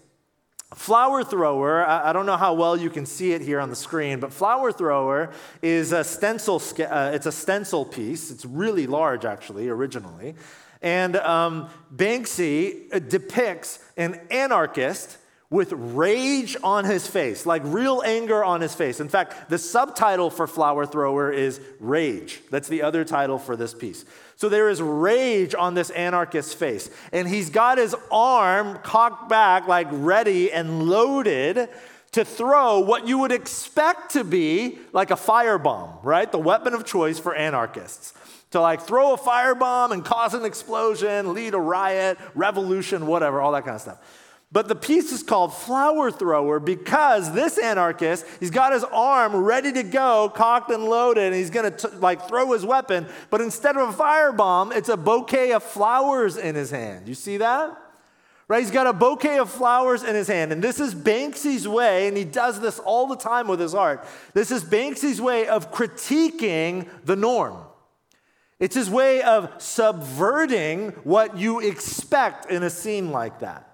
Flower 0.75 1.23
thrower, 1.23 1.83
I 1.83 2.13
don't 2.13 2.27
know 2.27 2.38
how 2.38 2.53
well 2.53 2.77
you 2.77 2.91
can 2.91 3.07
see 3.07 3.31
it 3.31 3.41
here 3.41 3.59
on 3.59 3.71
the 3.71 3.75
screen, 3.75 4.19
but 4.19 4.31
flower 4.31 4.71
thrower 4.71 5.31
is 5.63 5.91
a 5.93 6.03
stencil, 6.03 6.61
uh, 6.79 7.09
it's 7.11 7.25
a 7.25 7.31
stencil 7.31 7.83
piece. 7.83 8.29
It's 8.29 8.45
really 8.45 8.85
large, 8.85 9.25
actually, 9.25 9.67
originally. 9.67 10.35
And 10.83 11.15
um, 11.15 11.69
Banksy 11.93 12.93
uh, 12.93 12.99
depicts 12.99 13.79
an 13.97 14.21
anarchist 14.29 15.17
with 15.51 15.73
rage 15.73 16.55
on 16.63 16.85
his 16.85 17.07
face, 17.07 17.45
like 17.45 17.63
real 17.65 18.03
anger 18.05 18.43
on 18.43 18.61
his 18.61 18.75
face. 18.75 18.99
In 18.99 19.09
fact, 19.09 19.49
the 19.49 19.57
subtitle 19.57 20.29
for 20.29 20.45
Flower 20.45 20.85
Thrower 20.85 21.31
is 21.31 21.59
Rage. 21.79 22.41
That's 22.51 22.67
the 22.67 22.83
other 22.83 23.03
title 23.03 23.39
for 23.39 23.55
this 23.55 23.73
piece. 23.73 24.05
So 24.35 24.47
there 24.47 24.69
is 24.69 24.79
rage 24.79 25.55
on 25.55 25.73
this 25.73 25.89
anarchist's 25.89 26.53
face. 26.53 26.91
And 27.11 27.27
he's 27.27 27.49
got 27.49 27.79
his 27.79 27.95
arm 28.11 28.77
cocked 28.83 29.27
back, 29.27 29.67
like 29.67 29.87
ready 29.89 30.51
and 30.51 30.83
loaded, 30.83 31.67
to 32.11 32.25
throw 32.25 32.79
what 32.79 33.07
you 33.07 33.17
would 33.17 33.31
expect 33.31 34.11
to 34.11 34.23
be 34.23 34.77
like 34.93 35.09
a 35.09 35.15
firebomb, 35.15 36.03
right? 36.03 36.31
The 36.31 36.39
weapon 36.39 36.73
of 36.75 36.85
choice 36.85 37.17
for 37.17 37.33
anarchists. 37.33 38.13
To 38.51 38.61
like 38.61 38.81
throw 38.81 39.13
a 39.13 39.17
firebomb 39.17 39.91
and 39.91 40.05
cause 40.05 40.33
an 40.35 40.45
explosion, 40.45 41.33
lead 41.33 41.53
a 41.55 41.59
riot, 41.59 42.17
revolution, 42.35 43.07
whatever, 43.07 43.41
all 43.41 43.51
that 43.51 43.63
kind 43.63 43.75
of 43.75 43.81
stuff. 43.81 44.18
But 44.51 44.67
the 44.67 44.75
piece 44.75 45.11
is 45.11 45.21
called 45.21 45.53
Flower 45.53 46.09
Thrower 46.09 46.59
because 46.59 47.33
this 47.33 47.59
anarchist, 47.59 48.25
he's 48.39 48.49
got 48.49 48.73
his 48.73 48.83
arm 48.83 49.35
ready 49.35 49.71
to 49.73 49.83
go, 49.83 50.31
cocked 50.33 50.71
and 50.71 50.85
loaded, 50.85 51.25
and 51.25 51.35
he's 51.35 51.51
gonna 51.51 51.69
t- 51.69 51.87
like 51.99 52.27
throw 52.27 52.51
his 52.53 52.65
weapon. 52.65 53.05
But 53.29 53.41
instead 53.41 53.77
of 53.77 53.89
a 53.89 53.93
firebomb, 53.93 54.75
it's 54.75 54.89
a 54.89 54.97
bouquet 54.97 55.51
of 55.51 55.61
flowers 55.61 56.35
in 56.35 56.55
his 56.55 56.71
hand. 56.71 57.07
You 57.07 57.13
see 57.13 57.37
that? 57.37 57.77
Right? 58.47 58.61
He's 58.61 58.71
got 58.71 58.87
a 58.87 58.93
bouquet 58.93 59.37
of 59.37 59.51
flowers 59.51 60.01
in 60.01 60.15
his 60.15 60.27
hand. 60.27 60.51
And 60.51 60.63
this 60.63 60.79
is 60.79 60.95
Banksy's 60.95 61.67
way, 61.67 62.07
and 62.07 62.17
he 62.17 62.23
does 62.23 62.59
this 62.59 62.79
all 62.79 63.05
the 63.05 63.15
time 63.15 63.47
with 63.47 63.59
his 63.59 63.75
art. 63.75 64.03
This 64.33 64.49
is 64.49 64.63
Banksy's 64.63 65.21
way 65.21 65.47
of 65.47 65.71
critiquing 65.71 66.87
the 67.05 67.15
norm. 67.15 67.57
It's 68.59 68.73
his 68.73 68.89
way 68.89 69.21
of 69.21 69.53
subverting 69.59 70.89
what 71.03 71.37
you 71.37 71.59
expect 71.59 72.49
in 72.49 72.63
a 72.63 72.71
scene 72.71 73.11
like 73.11 73.41
that. 73.41 73.68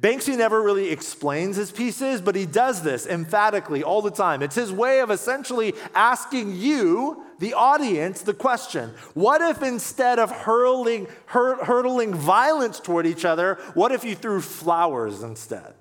Banksy 0.00 0.36
never 0.36 0.60
really 0.60 0.90
explains 0.90 1.56
his 1.56 1.70
pieces, 1.70 2.20
but 2.20 2.34
he 2.34 2.44
does 2.44 2.82
this 2.82 3.06
emphatically 3.06 3.84
all 3.84 4.02
the 4.02 4.10
time. 4.10 4.42
It's 4.42 4.56
his 4.56 4.72
way 4.72 5.00
of 5.00 5.10
essentially 5.10 5.74
asking 5.94 6.56
you, 6.56 7.24
the 7.38 7.54
audience, 7.54 8.22
the 8.22 8.34
question 8.34 8.90
what 9.14 9.40
if 9.40 9.62
instead 9.62 10.18
of 10.18 10.30
hurling, 10.30 11.08
hur- 11.26 11.62
hurtling 11.64 12.14
violence 12.14 12.80
toward 12.80 13.06
each 13.06 13.24
other, 13.24 13.58
what 13.74 13.92
if 13.92 14.04
you 14.04 14.14
threw 14.14 14.40
flowers 14.40 15.22
instead? 15.22 15.74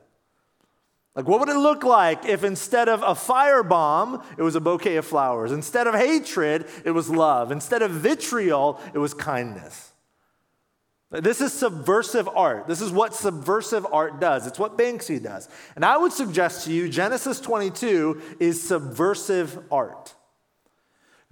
Like, 1.15 1.27
what 1.27 1.39
would 1.39 1.49
it 1.49 1.57
look 1.57 1.83
like 1.83 2.25
if 2.25 2.43
instead 2.43 2.87
of 2.87 3.01
a 3.01 3.13
firebomb, 3.13 4.23
it 4.37 4.43
was 4.43 4.55
a 4.55 4.61
bouquet 4.61 4.95
of 4.95 5.05
flowers? 5.05 5.51
Instead 5.51 5.85
of 5.85 5.93
hatred, 5.93 6.65
it 6.85 6.91
was 6.91 7.09
love. 7.09 7.51
Instead 7.51 7.81
of 7.81 7.91
vitriol, 7.91 8.79
it 8.93 8.97
was 8.97 9.13
kindness. 9.13 9.90
This 11.11 11.41
is 11.41 11.51
subversive 11.51 12.29
art. 12.29 12.67
This 12.67 12.79
is 12.79 12.89
what 12.89 13.13
subversive 13.13 13.85
art 13.91 14.21
does. 14.21 14.47
It's 14.47 14.57
what 14.57 14.77
Banksy 14.77 15.21
does. 15.21 15.49
And 15.75 15.83
I 15.83 15.97
would 15.97 16.13
suggest 16.13 16.65
to 16.65 16.73
you 16.73 16.87
Genesis 16.87 17.41
22 17.41 18.21
is 18.39 18.63
subversive 18.63 19.59
art. 19.69 20.15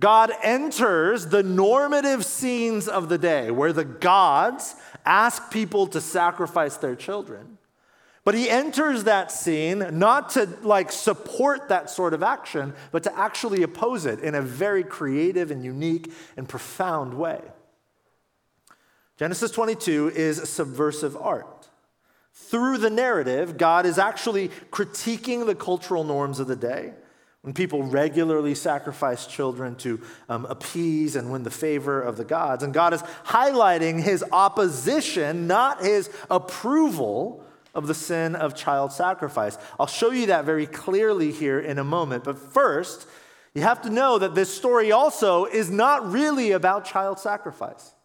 God 0.01 0.31
enters 0.43 1.27
the 1.27 1.43
normative 1.43 2.25
scenes 2.25 2.87
of 2.89 3.07
the 3.07 3.17
day 3.17 3.51
where 3.51 3.73
the 3.73 3.85
gods 3.85 4.75
ask 5.05 5.49
people 5.49 5.87
to 5.87 6.01
sacrifice 6.01 6.77
their 6.77 6.95
children. 6.95 7.57
But 8.25 8.35
he 8.35 8.49
enters 8.49 9.05
that 9.05 9.31
scene 9.31 9.97
not 9.97 10.31
to 10.31 10.47
like 10.61 10.91
support 10.91 11.69
that 11.69 11.89
sort 11.89 12.13
of 12.13 12.21
action, 12.21 12.73
but 12.91 13.03
to 13.03 13.17
actually 13.17 13.63
oppose 13.63 14.05
it 14.05 14.19
in 14.19 14.35
a 14.35 14.41
very 14.41 14.83
creative 14.83 15.51
and 15.51 15.63
unique 15.63 16.11
and 16.35 16.47
profound 16.47 17.13
way. 17.13 17.41
Genesis 19.19 19.51
22 19.51 20.13
is 20.15 20.49
subversive 20.49 21.17
art. 21.17 21.67
Through 22.31 22.77
the 22.77 22.89
narrative, 22.89 23.57
God 23.57 23.85
is 23.85 23.99
actually 23.99 24.47
critiquing 24.71 25.45
the 25.45 25.55
cultural 25.55 26.05
norms 26.05 26.39
of 26.39 26.47
the 26.47 26.55
day. 26.55 26.93
When 27.41 27.53
people 27.53 27.83
regularly 27.83 28.55
sacrifice 28.55 29.27
children 29.27 29.75
to 29.77 29.99
um, 30.29 30.45
appease 30.45 31.17
and 31.17 31.33
win 31.33 31.43
the 31.43 31.51
favor 31.51 32.01
of 32.01 32.15
the 32.15 32.23
gods. 32.23 32.63
And 32.63 32.73
God 32.73 32.93
is 32.93 33.01
highlighting 33.25 34.01
his 34.01 34.23
opposition, 34.31 35.47
not 35.47 35.81
his 35.83 36.09
approval 36.29 37.43
of 37.75 37.87
the 37.87 37.93
sin 37.93 38.35
of 38.35 38.55
child 38.55 38.93
sacrifice. 38.93 39.57
I'll 39.77 39.87
show 39.87 40.11
you 40.11 40.27
that 40.27 40.45
very 40.45 40.65
clearly 40.65 41.33
here 41.33 41.59
in 41.59 41.77
a 41.77 41.83
moment. 41.83 42.23
But 42.23 42.37
first, 42.37 43.05
you 43.53 43.63
have 43.63 43.81
to 43.81 43.89
know 43.89 44.17
that 44.17 44.33
this 44.33 44.53
story 44.53 44.93
also 44.93 45.43
is 45.43 45.69
not 45.69 46.09
really 46.09 46.51
about 46.51 46.85
child 46.85 47.19
sacrifice. 47.19 47.95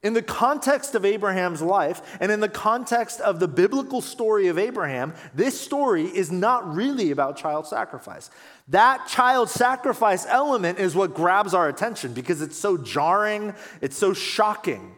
In 0.00 0.12
the 0.12 0.22
context 0.22 0.94
of 0.94 1.04
Abraham's 1.04 1.60
life 1.60 2.16
and 2.20 2.30
in 2.30 2.38
the 2.38 2.48
context 2.48 3.20
of 3.20 3.40
the 3.40 3.48
biblical 3.48 4.00
story 4.00 4.46
of 4.46 4.56
Abraham, 4.56 5.12
this 5.34 5.60
story 5.60 6.04
is 6.04 6.30
not 6.30 6.72
really 6.72 7.10
about 7.10 7.36
child 7.36 7.66
sacrifice. 7.66 8.30
That 8.68 9.08
child 9.08 9.50
sacrifice 9.50 10.24
element 10.26 10.78
is 10.78 10.94
what 10.94 11.14
grabs 11.14 11.52
our 11.52 11.68
attention 11.68 12.12
because 12.12 12.42
it's 12.42 12.56
so 12.56 12.76
jarring, 12.76 13.54
it's 13.80 13.96
so 13.96 14.14
shocking. 14.14 14.94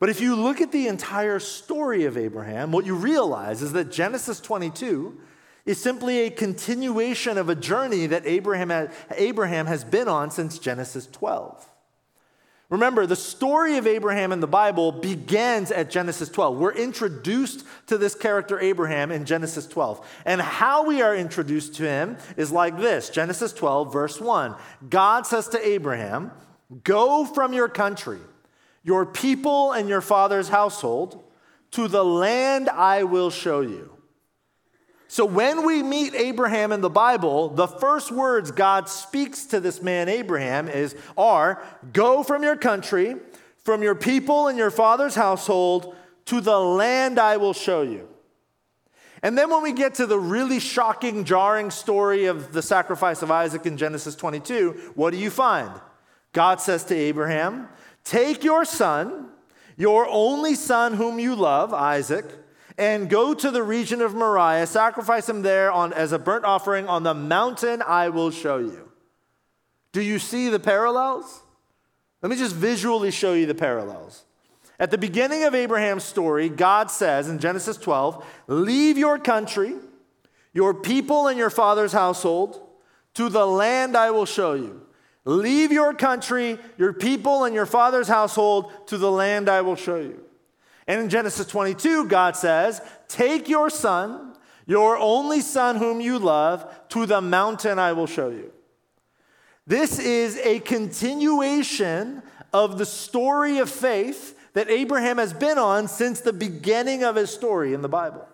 But 0.00 0.08
if 0.08 0.20
you 0.20 0.34
look 0.34 0.60
at 0.60 0.72
the 0.72 0.88
entire 0.88 1.38
story 1.38 2.06
of 2.06 2.18
Abraham, 2.18 2.72
what 2.72 2.84
you 2.84 2.96
realize 2.96 3.62
is 3.62 3.72
that 3.74 3.92
Genesis 3.92 4.40
22 4.40 5.20
is 5.66 5.80
simply 5.80 6.22
a 6.22 6.30
continuation 6.30 7.38
of 7.38 7.48
a 7.48 7.54
journey 7.54 8.06
that 8.06 8.26
Abraham, 8.26 8.90
Abraham 9.14 9.66
has 9.66 9.84
been 9.84 10.08
on 10.08 10.32
since 10.32 10.58
Genesis 10.58 11.06
12. 11.06 11.68
Remember, 12.72 13.04
the 13.04 13.16
story 13.16 13.76
of 13.76 13.86
Abraham 13.86 14.32
in 14.32 14.40
the 14.40 14.46
Bible 14.46 14.92
begins 14.92 15.70
at 15.70 15.90
Genesis 15.90 16.30
12. 16.30 16.56
We're 16.56 16.72
introduced 16.72 17.66
to 17.88 17.98
this 17.98 18.14
character 18.14 18.58
Abraham 18.58 19.12
in 19.12 19.26
Genesis 19.26 19.66
12. 19.66 20.08
And 20.24 20.40
how 20.40 20.86
we 20.86 21.02
are 21.02 21.14
introduced 21.14 21.74
to 21.74 21.82
him 21.82 22.16
is 22.38 22.50
like 22.50 22.78
this 22.78 23.10
Genesis 23.10 23.52
12, 23.52 23.92
verse 23.92 24.18
1. 24.18 24.54
God 24.88 25.26
says 25.26 25.48
to 25.48 25.68
Abraham, 25.68 26.30
Go 26.82 27.26
from 27.26 27.52
your 27.52 27.68
country, 27.68 28.20
your 28.82 29.04
people, 29.04 29.72
and 29.72 29.86
your 29.86 30.00
father's 30.00 30.48
household 30.48 31.22
to 31.72 31.88
the 31.88 32.02
land 32.02 32.70
I 32.70 33.02
will 33.02 33.28
show 33.28 33.60
you. 33.60 33.91
So 35.12 35.26
when 35.26 35.66
we 35.66 35.82
meet 35.82 36.14
Abraham 36.14 36.72
in 36.72 36.80
the 36.80 36.88
Bible, 36.88 37.50
the 37.50 37.66
first 37.66 38.10
words 38.10 38.50
God 38.50 38.88
speaks 38.88 39.44
to 39.44 39.60
this 39.60 39.82
man 39.82 40.08
Abraham 40.08 40.68
is 40.70 40.96
are 41.18 41.62
go 41.92 42.22
from 42.22 42.42
your 42.42 42.56
country, 42.56 43.16
from 43.58 43.82
your 43.82 43.94
people 43.94 44.48
and 44.48 44.56
your 44.56 44.70
father's 44.70 45.14
household 45.14 45.94
to 46.24 46.40
the 46.40 46.58
land 46.58 47.18
I 47.18 47.36
will 47.36 47.52
show 47.52 47.82
you. 47.82 48.08
And 49.22 49.36
then 49.36 49.50
when 49.50 49.62
we 49.62 49.74
get 49.74 49.96
to 49.96 50.06
the 50.06 50.18
really 50.18 50.58
shocking, 50.58 51.24
jarring 51.24 51.70
story 51.70 52.24
of 52.24 52.54
the 52.54 52.62
sacrifice 52.62 53.20
of 53.20 53.30
Isaac 53.30 53.66
in 53.66 53.76
Genesis 53.76 54.16
22, 54.16 54.92
what 54.94 55.10
do 55.10 55.18
you 55.18 55.28
find? 55.28 55.78
God 56.32 56.58
says 56.58 56.84
to 56.84 56.94
Abraham, 56.94 57.68
Take 58.02 58.44
your 58.44 58.64
son, 58.64 59.28
your 59.76 60.08
only 60.08 60.54
son 60.54 60.94
whom 60.94 61.18
you 61.18 61.34
love, 61.36 61.74
Isaac, 61.74 62.24
and 62.78 63.08
go 63.08 63.34
to 63.34 63.50
the 63.50 63.62
region 63.62 64.00
of 64.00 64.14
Moriah, 64.14 64.66
sacrifice 64.66 65.28
him 65.28 65.42
there 65.42 65.70
on, 65.70 65.92
as 65.92 66.12
a 66.12 66.18
burnt 66.18 66.44
offering 66.44 66.88
on 66.88 67.02
the 67.02 67.14
mountain 67.14 67.82
I 67.86 68.08
will 68.08 68.30
show 68.30 68.58
you. 68.58 68.90
Do 69.92 70.00
you 70.00 70.18
see 70.18 70.48
the 70.48 70.60
parallels? 70.60 71.42
Let 72.22 72.30
me 72.30 72.36
just 72.36 72.54
visually 72.54 73.10
show 73.10 73.34
you 73.34 73.46
the 73.46 73.54
parallels. 73.54 74.24
At 74.78 74.90
the 74.90 74.98
beginning 74.98 75.44
of 75.44 75.54
Abraham's 75.54 76.04
story, 76.04 76.48
God 76.48 76.90
says 76.90 77.28
in 77.28 77.38
Genesis 77.38 77.76
12, 77.76 78.24
Leave 78.48 78.96
your 78.98 79.18
country, 79.18 79.74
your 80.52 80.74
people, 80.74 81.28
and 81.28 81.38
your 81.38 81.50
father's 81.50 81.92
household 81.92 82.60
to 83.14 83.28
the 83.28 83.46
land 83.46 83.96
I 83.96 84.10
will 84.10 84.26
show 84.26 84.54
you. 84.54 84.82
Leave 85.24 85.70
your 85.70 85.94
country, 85.94 86.58
your 86.78 86.92
people, 86.92 87.44
and 87.44 87.54
your 87.54 87.66
father's 87.66 88.08
household 88.08 88.72
to 88.88 88.98
the 88.98 89.10
land 89.10 89.48
I 89.48 89.60
will 89.60 89.76
show 89.76 89.96
you. 89.96 90.24
And 90.86 91.00
in 91.00 91.08
Genesis 91.08 91.46
22, 91.46 92.06
God 92.06 92.36
says, 92.36 92.80
Take 93.08 93.48
your 93.48 93.70
son, 93.70 94.34
your 94.66 94.96
only 94.96 95.40
son 95.40 95.76
whom 95.76 96.00
you 96.00 96.18
love, 96.18 96.88
to 96.90 97.06
the 97.06 97.20
mountain 97.20 97.78
I 97.78 97.92
will 97.92 98.06
show 98.06 98.28
you. 98.28 98.52
This 99.66 99.98
is 99.98 100.38
a 100.38 100.58
continuation 100.60 102.22
of 102.52 102.78
the 102.78 102.86
story 102.86 103.58
of 103.58 103.70
faith 103.70 104.38
that 104.54 104.68
Abraham 104.68 105.18
has 105.18 105.32
been 105.32 105.58
on 105.58 105.88
since 105.88 106.20
the 106.20 106.32
beginning 106.32 107.04
of 107.04 107.16
his 107.16 107.30
story 107.30 107.72
in 107.72 107.82
the 107.82 107.88
Bible. 107.88 108.26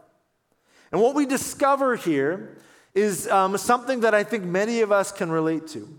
And 0.90 1.00
what 1.00 1.14
we 1.14 1.26
discover 1.26 1.96
here 1.96 2.56
is 2.94 3.28
um, 3.28 3.56
something 3.58 4.00
that 4.00 4.14
I 4.14 4.24
think 4.24 4.44
many 4.44 4.80
of 4.80 4.90
us 4.90 5.12
can 5.12 5.30
relate 5.30 5.68
to. 5.68 5.98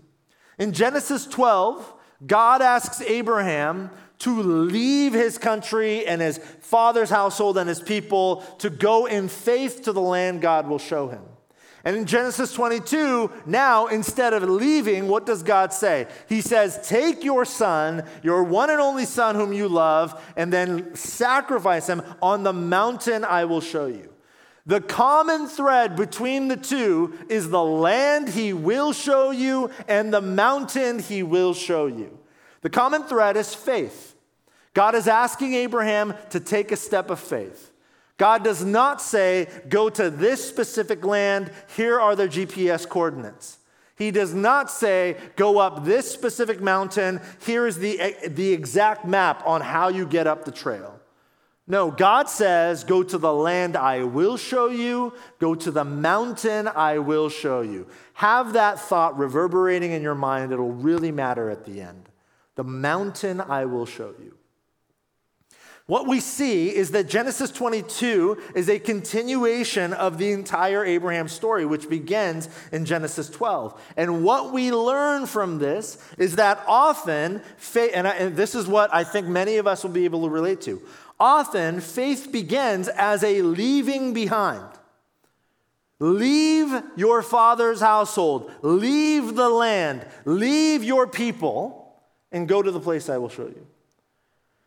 In 0.58 0.72
Genesis 0.72 1.26
12, 1.26 1.94
God 2.26 2.60
asks 2.60 3.00
Abraham 3.00 3.90
to 4.20 4.42
leave 4.42 5.12
his 5.12 5.38
country 5.38 6.06
and 6.06 6.20
his 6.20 6.38
father's 6.60 7.10
household 7.10 7.58
and 7.58 7.68
his 7.68 7.80
people 7.80 8.42
to 8.58 8.70
go 8.70 9.06
in 9.06 9.28
faith 9.28 9.82
to 9.82 9.92
the 9.92 10.00
land 10.00 10.40
God 10.40 10.68
will 10.68 10.78
show 10.78 11.08
him. 11.08 11.22
And 11.82 11.96
in 11.96 12.04
Genesis 12.04 12.52
22, 12.52 13.30
now 13.46 13.86
instead 13.86 14.34
of 14.34 14.42
leaving, 14.42 15.08
what 15.08 15.24
does 15.24 15.42
God 15.42 15.72
say? 15.72 16.06
He 16.28 16.42
says, 16.42 16.86
Take 16.86 17.24
your 17.24 17.46
son, 17.46 18.04
your 18.22 18.44
one 18.44 18.68
and 18.68 18.80
only 18.80 19.06
son 19.06 19.34
whom 19.34 19.54
you 19.54 19.66
love, 19.66 20.22
and 20.36 20.52
then 20.52 20.94
sacrifice 20.94 21.88
him 21.88 22.02
on 22.20 22.42
the 22.42 22.52
mountain 22.52 23.24
I 23.24 23.46
will 23.46 23.62
show 23.62 23.86
you. 23.86 24.12
The 24.66 24.82
common 24.82 25.46
thread 25.46 25.96
between 25.96 26.48
the 26.48 26.56
two 26.56 27.18
is 27.30 27.48
the 27.48 27.64
land 27.64 28.28
he 28.28 28.52
will 28.52 28.92
show 28.92 29.30
you 29.30 29.70
and 29.88 30.12
the 30.12 30.20
mountain 30.20 30.98
he 30.98 31.22
will 31.22 31.54
show 31.54 31.86
you. 31.86 32.18
The 32.60 32.70
common 32.70 33.04
thread 33.04 33.38
is 33.38 33.54
faith. 33.54 34.09
God 34.74 34.94
is 34.94 35.08
asking 35.08 35.54
Abraham 35.54 36.14
to 36.30 36.40
take 36.40 36.72
a 36.72 36.76
step 36.76 37.10
of 37.10 37.18
faith. 37.18 37.72
God 38.16 38.44
does 38.44 38.62
not 38.62 39.00
say, 39.00 39.48
go 39.68 39.88
to 39.88 40.10
this 40.10 40.46
specific 40.46 41.04
land, 41.04 41.50
here 41.74 41.98
are 41.98 42.14
the 42.14 42.28
GPS 42.28 42.86
coordinates. 42.86 43.58
He 43.96 44.10
does 44.10 44.34
not 44.34 44.70
say, 44.70 45.16
go 45.36 45.58
up 45.58 45.84
this 45.84 46.10
specific 46.10 46.60
mountain, 46.60 47.20
here 47.44 47.66
is 47.66 47.78
the, 47.78 48.14
the 48.28 48.52
exact 48.52 49.06
map 49.06 49.42
on 49.46 49.62
how 49.62 49.88
you 49.88 50.06
get 50.06 50.26
up 50.26 50.44
the 50.44 50.52
trail. 50.52 51.00
No, 51.66 51.90
God 51.90 52.28
says, 52.28 52.82
go 52.84 53.02
to 53.02 53.16
the 53.16 53.32
land 53.32 53.76
I 53.76 54.04
will 54.04 54.36
show 54.36 54.68
you, 54.68 55.14
go 55.38 55.54
to 55.54 55.70
the 55.70 55.84
mountain 55.84 56.68
I 56.68 56.98
will 56.98 57.28
show 57.28 57.60
you. 57.60 57.86
Have 58.14 58.54
that 58.54 58.80
thought 58.80 59.16
reverberating 59.16 59.92
in 59.92 60.02
your 60.02 60.14
mind, 60.14 60.52
it'll 60.52 60.72
really 60.72 61.12
matter 61.12 61.48
at 61.48 61.64
the 61.64 61.80
end. 61.80 62.08
The 62.56 62.64
mountain 62.64 63.40
I 63.40 63.66
will 63.66 63.86
show 63.86 64.14
you. 64.22 64.36
What 65.90 66.06
we 66.06 66.20
see 66.20 66.68
is 66.68 66.92
that 66.92 67.08
Genesis 67.08 67.50
22 67.50 68.40
is 68.54 68.68
a 68.68 68.78
continuation 68.78 69.92
of 69.92 70.18
the 70.18 70.30
entire 70.30 70.84
Abraham 70.84 71.26
story, 71.26 71.66
which 71.66 71.88
begins 71.88 72.48
in 72.70 72.84
Genesis 72.84 73.28
12. 73.28 73.76
And 73.96 74.22
what 74.22 74.52
we 74.52 74.70
learn 74.70 75.26
from 75.26 75.58
this 75.58 75.98
is 76.16 76.36
that 76.36 76.62
often, 76.68 77.42
faith, 77.56 77.90
and, 77.92 78.06
and 78.06 78.36
this 78.36 78.54
is 78.54 78.68
what 78.68 78.94
I 78.94 79.02
think 79.02 79.26
many 79.26 79.56
of 79.56 79.66
us 79.66 79.82
will 79.82 79.90
be 79.90 80.04
able 80.04 80.22
to 80.22 80.28
relate 80.28 80.60
to, 80.60 80.80
often 81.18 81.80
faith 81.80 82.30
begins 82.30 82.86
as 82.86 83.24
a 83.24 83.42
leaving 83.42 84.14
behind. 84.14 84.68
Leave 85.98 86.84
your 86.94 87.20
father's 87.20 87.80
household, 87.80 88.48
leave 88.62 89.34
the 89.34 89.48
land, 89.48 90.06
leave 90.24 90.84
your 90.84 91.08
people, 91.08 92.00
and 92.30 92.46
go 92.46 92.62
to 92.62 92.70
the 92.70 92.78
place 92.78 93.08
I 93.08 93.18
will 93.18 93.28
show 93.28 93.48
you. 93.48 93.66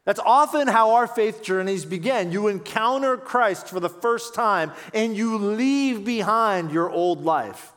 That's 0.06 0.20
often 0.20 0.68
how 0.68 0.96
our 0.96 1.08
faith 1.08 1.42
journeys 1.42 1.86
begin. 1.86 2.32
You 2.32 2.50
encounter 2.50 3.16
Christ 3.16 3.70
for 3.70 3.80
the 3.80 3.90
first 3.90 4.34
time 4.34 4.74
and 4.94 5.16
you 5.16 5.38
leave 5.38 6.04
behind 6.04 6.72
your 6.72 6.90
old 6.90 7.24
life. 7.24 7.72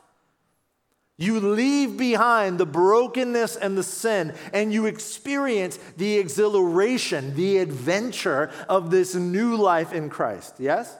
You 1.19 1.39
leave 1.39 1.97
behind 1.97 2.59
the 2.59 2.65
brokenness 2.67 3.55
and 3.55 3.75
the 3.75 3.81
sin, 3.81 4.35
and 4.53 4.71
you 4.71 4.85
experience 4.85 5.79
the 5.97 6.19
exhilaration, 6.19 7.33
the 7.33 7.57
adventure 7.57 8.51
of 8.69 8.91
this 8.91 9.15
new 9.15 9.55
life 9.55 9.93
in 9.93 10.11
Christ. 10.11 10.57
Yes? 10.59 10.95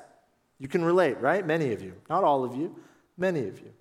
You 0.58 0.68
can 0.68 0.84
relate, 0.84 1.20
right? 1.22 1.46
Many 1.46 1.72
of 1.72 1.84
you. 1.84 1.94
Not 2.10 2.24
all 2.24 2.44
of 2.44 2.56
you, 2.56 2.76
many 3.16 3.48
of 3.48 3.60
you. 3.60 3.72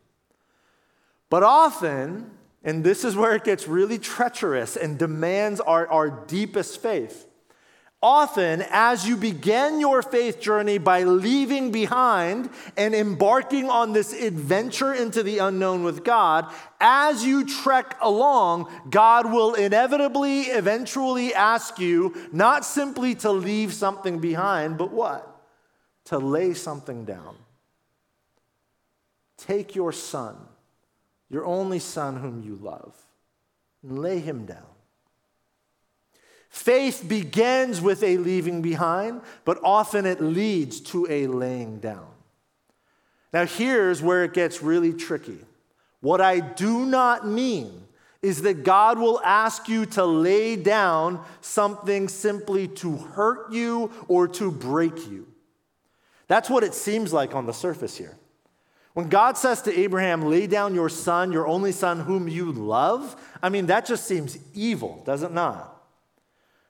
But 1.30 1.42
often, 1.42 2.30
and 2.62 2.84
this 2.84 3.02
is 3.02 3.16
where 3.16 3.34
it 3.34 3.44
gets 3.44 3.66
really 3.66 3.98
treacherous 3.98 4.76
and 4.76 4.98
demands 4.98 5.60
our, 5.60 5.86
our 5.88 6.10
deepest 6.10 6.82
faith 6.82 7.26
Often, 8.02 8.62
as 8.70 9.08
you 9.08 9.16
begin 9.16 9.80
your 9.80 10.02
faith 10.02 10.38
journey 10.38 10.76
by 10.76 11.04
leaving 11.04 11.72
behind 11.72 12.50
and 12.76 12.94
embarking 12.94 13.70
on 13.70 13.94
this 13.94 14.12
adventure 14.12 14.92
into 14.92 15.22
the 15.22 15.38
unknown 15.38 15.82
with 15.82 16.04
God, 16.04 16.52
as 16.78 17.24
you 17.24 17.46
trek 17.46 17.96
along, 18.02 18.70
God 18.90 19.32
will 19.32 19.54
inevitably, 19.54 20.42
eventually 20.42 21.32
ask 21.32 21.78
you 21.78 22.14
not 22.32 22.66
simply 22.66 23.14
to 23.16 23.32
leave 23.32 23.72
something 23.72 24.18
behind, 24.18 24.76
but 24.76 24.92
what? 24.92 25.44
To 26.06 26.18
lay 26.18 26.52
something 26.52 27.06
down. 27.06 27.36
Take 29.38 29.74
your 29.74 29.92
son, 29.92 30.36
your 31.30 31.46
only 31.46 31.78
son 31.78 32.18
whom 32.18 32.42
you 32.42 32.56
love, 32.56 32.94
and 33.82 33.98
lay 33.98 34.18
him 34.18 34.44
down. 34.44 34.75
Faith 36.56 37.04
begins 37.06 37.82
with 37.82 38.02
a 38.02 38.16
leaving 38.16 38.62
behind, 38.62 39.20
but 39.44 39.60
often 39.62 40.06
it 40.06 40.22
leads 40.22 40.80
to 40.80 41.06
a 41.10 41.26
laying 41.26 41.78
down. 41.80 42.08
Now, 43.30 43.44
here's 43.44 44.00
where 44.00 44.24
it 44.24 44.32
gets 44.32 44.62
really 44.62 44.94
tricky. 44.94 45.38
What 46.00 46.22
I 46.22 46.40
do 46.40 46.86
not 46.86 47.28
mean 47.28 47.86
is 48.22 48.40
that 48.42 48.64
God 48.64 48.98
will 48.98 49.20
ask 49.20 49.68
you 49.68 49.84
to 49.84 50.06
lay 50.06 50.56
down 50.56 51.22
something 51.42 52.08
simply 52.08 52.68
to 52.68 52.96
hurt 52.96 53.52
you 53.52 53.92
or 54.08 54.26
to 54.28 54.50
break 54.50 55.10
you. 55.10 55.28
That's 56.26 56.48
what 56.48 56.64
it 56.64 56.72
seems 56.72 57.12
like 57.12 57.34
on 57.34 57.44
the 57.44 57.52
surface 57.52 57.98
here. 57.98 58.16
When 58.94 59.10
God 59.10 59.36
says 59.36 59.60
to 59.62 59.78
Abraham, 59.78 60.22
lay 60.22 60.46
down 60.46 60.74
your 60.74 60.88
son, 60.88 61.32
your 61.32 61.46
only 61.46 61.72
son 61.72 62.00
whom 62.00 62.28
you 62.28 62.50
love, 62.50 63.14
I 63.42 63.50
mean, 63.50 63.66
that 63.66 63.84
just 63.84 64.06
seems 64.06 64.38
evil, 64.54 65.02
does 65.04 65.22
it 65.22 65.32
not? 65.32 65.75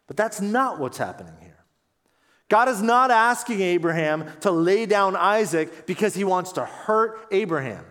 But 0.07 0.16
that's 0.16 0.40
not 0.40 0.79
what's 0.79 0.99
happening 0.99 1.35
here. 1.40 1.64
God 2.49 2.69
is 2.69 2.81
not 2.81 3.11
asking 3.11 3.61
Abraham 3.61 4.31
to 4.40 4.51
lay 4.51 4.87
down 4.87 5.16
Isaac 5.16 5.87
because 5.87 6.14
he 6.14 6.23
wants 6.23 6.53
to 6.53 6.64
hurt 6.64 7.27
Abraham. 7.33 7.85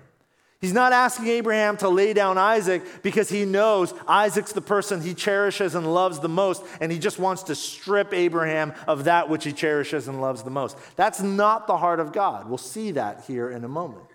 He's 0.62 0.74
not 0.74 0.94
asking 0.94 1.28
Abraham 1.28 1.78
to 1.78 1.90
lay 1.90 2.14
down 2.14 2.38
Isaac 2.38 2.82
because 3.04 3.30
he 3.30 3.44
knows 3.46 3.94
Isaac's 4.08 4.54
the 4.54 4.62
person 4.62 5.02
he 5.02 5.14
cherishes 5.14 5.76
and 5.76 5.94
loves 5.94 6.20
the 6.20 6.30
most, 6.30 6.64
and 6.80 6.92
he 6.92 6.98
just 6.98 7.20
wants 7.20 7.44
to 7.44 7.56
strip 7.56 8.14
Abraham 8.14 8.74
of 8.88 9.04
that 9.04 9.30
which 9.30 9.44
he 9.44 9.52
cherishes 9.52 10.08
and 10.08 10.22
loves 10.22 10.44
the 10.44 10.50
most. 10.50 10.78
That's 10.96 11.22
not 11.22 11.68
the 11.68 11.78
heart 11.78 12.00
of 12.00 12.14
God. 12.14 12.48
We'll 12.48 12.58
see 12.58 12.92
that 12.92 13.26
here 13.28 13.50
in 13.50 13.64
a 13.64 13.68
moment. 13.68 14.06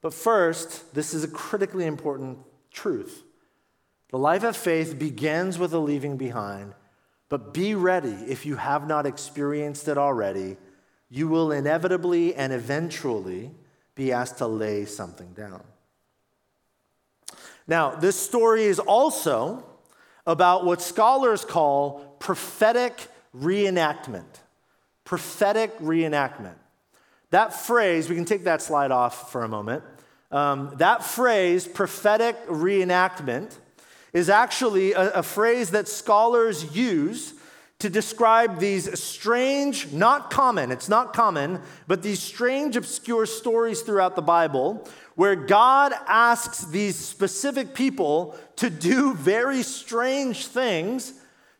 But 0.00 0.14
first, 0.14 0.94
this 0.94 1.12
is 1.12 1.24
a 1.24 1.28
critically 1.28 1.86
important 1.86 2.38
truth. 2.70 3.24
The 4.10 4.18
life 4.18 4.42
of 4.42 4.56
faith 4.56 4.98
begins 4.98 5.58
with 5.58 5.72
a 5.74 5.78
leaving 5.78 6.16
behind, 6.16 6.74
but 7.28 7.52
be 7.52 7.74
ready 7.74 8.14
if 8.26 8.46
you 8.46 8.56
have 8.56 8.86
not 8.86 9.04
experienced 9.04 9.86
it 9.88 9.98
already. 9.98 10.56
You 11.10 11.28
will 11.28 11.52
inevitably 11.52 12.34
and 12.34 12.52
eventually 12.52 13.50
be 13.94 14.12
asked 14.12 14.38
to 14.38 14.46
lay 14.46 14.84
something 14.84 15.32
down. 15.32 15.62
Now, 17.66 17.90
this 17.90 18.16
story 18.16 18.64
is 18.64 18.78
also 18.78 19.64
about 20.26 20.64
what 20.64 20.80
scholars 20.80 21.44
call 21.44 22.16
prophetic 22.18 23.08
reenactment. 23.36 24.40
Prophetic 25.04 25.78
reenactment. 25.78 26.54
That 27.30 27.52
phrase, 27.52 28.08
we 28.08 28.14
can 28.14 28.24
take 28.24 28.44
that 28.44 28.62
slide 28.62 28.90
off 28.90 29.30
for 29.32 29.44
a 29.44 29.48
moment. 29.48 29.84
Um, 30.30 30.74
that 30.76 31.04
phrase, 31.04 31.66
prophetic 31.66 32.46
reenactment, 32.46 33.54
is 34.12 34.28
actually 34.28 34.92
a, 34.92 35.10
a 35.12 35.22
phrase 35.22 35.70
that 35.70 35.88
scholars 35.88 36.74
use 36.76 37.34
to 37.78 37.88
describe 37.88 38.58
these 38.58 38.98
strange, 38.98 39.92
not 39.92 40.30
common, 40.30 40.72
it's 40.72 40.88
not 40.88 41.12
common, 41.12 41.60
but 41.86 42.02
these 42.02 42.20
strange, 42.20 42.76
obscure 42.76 43.24
stories 43.24 43.82
throughout 43.82 44.16
the 44.16 44.22
Bible 44.22 44.86
where 45.14 45.36
God 45.36 45.92
asks 46.06 46.64
these 46.66 46.96
specific 46.96 47.74
people 47.74 48.38
to 48.56 48.70
do 48.70 49.14
very 49.14 49.62
strange 49.62 50.46
things 50.46 51.12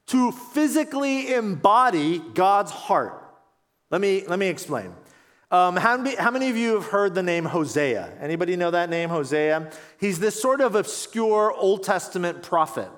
to 0.07 0.33
physically 0.33 1.35
embody 1.35 2.21
God's 2.35 2.71
heart. 2.71 3.21
Let 3.91 4.01
me, 4.01 4.25
let 4.27 4.39
me 4.39 4.47
explain. 4.47 4.93
Um, 5.51 5.77
how, 5.77 5.97
many, 5.97 6.15
how, 6.15 6.31
many, 6.31 6.51
of 6.51 6.59
you 6.59 6.75
have 6.75 6.87
heard 6.87 7.15
the 7.15 7.23
name 7.23 7.47
Hosea? 7.47 8.13
Anybody 8.21 8.55
know 8.55 8.71
that 8.71 8.91
name, 8.91 9.09
Hosea? 9.09 9.71
He's 9.99 10.19
this 10.19 10.41
sort 10.41 10.61
of 10.61 10.75
obscure 10.75 11.53
Old 11.53 11.85
Testament 11.85 12.43
prophet. 12.43 12.91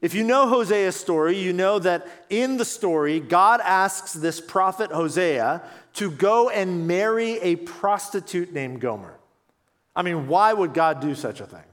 If 0.00 0.14
you 0.14 0.22
know 0.22 0.46
Hosea's 0.46 0.94
story, 0.94 1.36
you 1.36 1.52
know 1.52 1.80
that 1.80 2.06
in 2.30 2.58
the 2.58 2.64
story, 2.64 3.18
God 3.18 3.60
asks 3.60 4.12
this 4.12 4.40
prophet 4.40 4.92
Hosea 4.92 5.62
to 5.94 6.10
go 6.10 6.48
and 6.48 6.86
marry 6.86 7.40
a 7.40 7.56
prostitute 7.56 8.52
named 8.52 8.80
Gomer. 8.80 9.18
I 9.96 10.02
mean, 10.02 10.28
why 10.28 10.52
would 10.52 10.74
God 10.74 11.00
do 11.00 11.14
such 11.14 11.40
a 11.40 11.46
thing? 11.46 11.64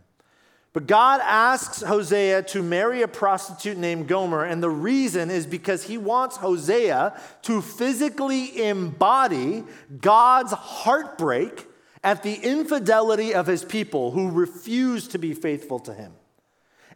But 0.73 0.87
God 0.87 1.21
asks 1.23 1.81
Hosea 1.83 2.41
to 2.43 2.63
marry 2.63 3.03
a 3.03 3.07
prostitute 3.07 3.77
named 3.77 4.07
Gomer, 4.07 4.43
and 4.43 4.61
the 4.61 4.71
reason 4.71 5.29
is 5.29 5.45
because 5.45 5.83
he 5.83 5.99
wants 5.99 6.37
Hosea 6.37 7.13
to 7.43 7.61
physically 7.61 8.65
embody 8.65 9.63
God's 10.01 10.51
heartbreak 10.51 11.67
at 12.03 12.23
the 12.23 12.33
infidelity 12.33 13.35
of 13.35 13.45
his 13.45 13.63
people 13.63 14.11
who 14.11 14.31
refuse 14.31 15.07
to 15.09 15.19
be 15.19 15.35
faithful 15.35 15.77
to 15.79 15.93
him. 15.93 16.11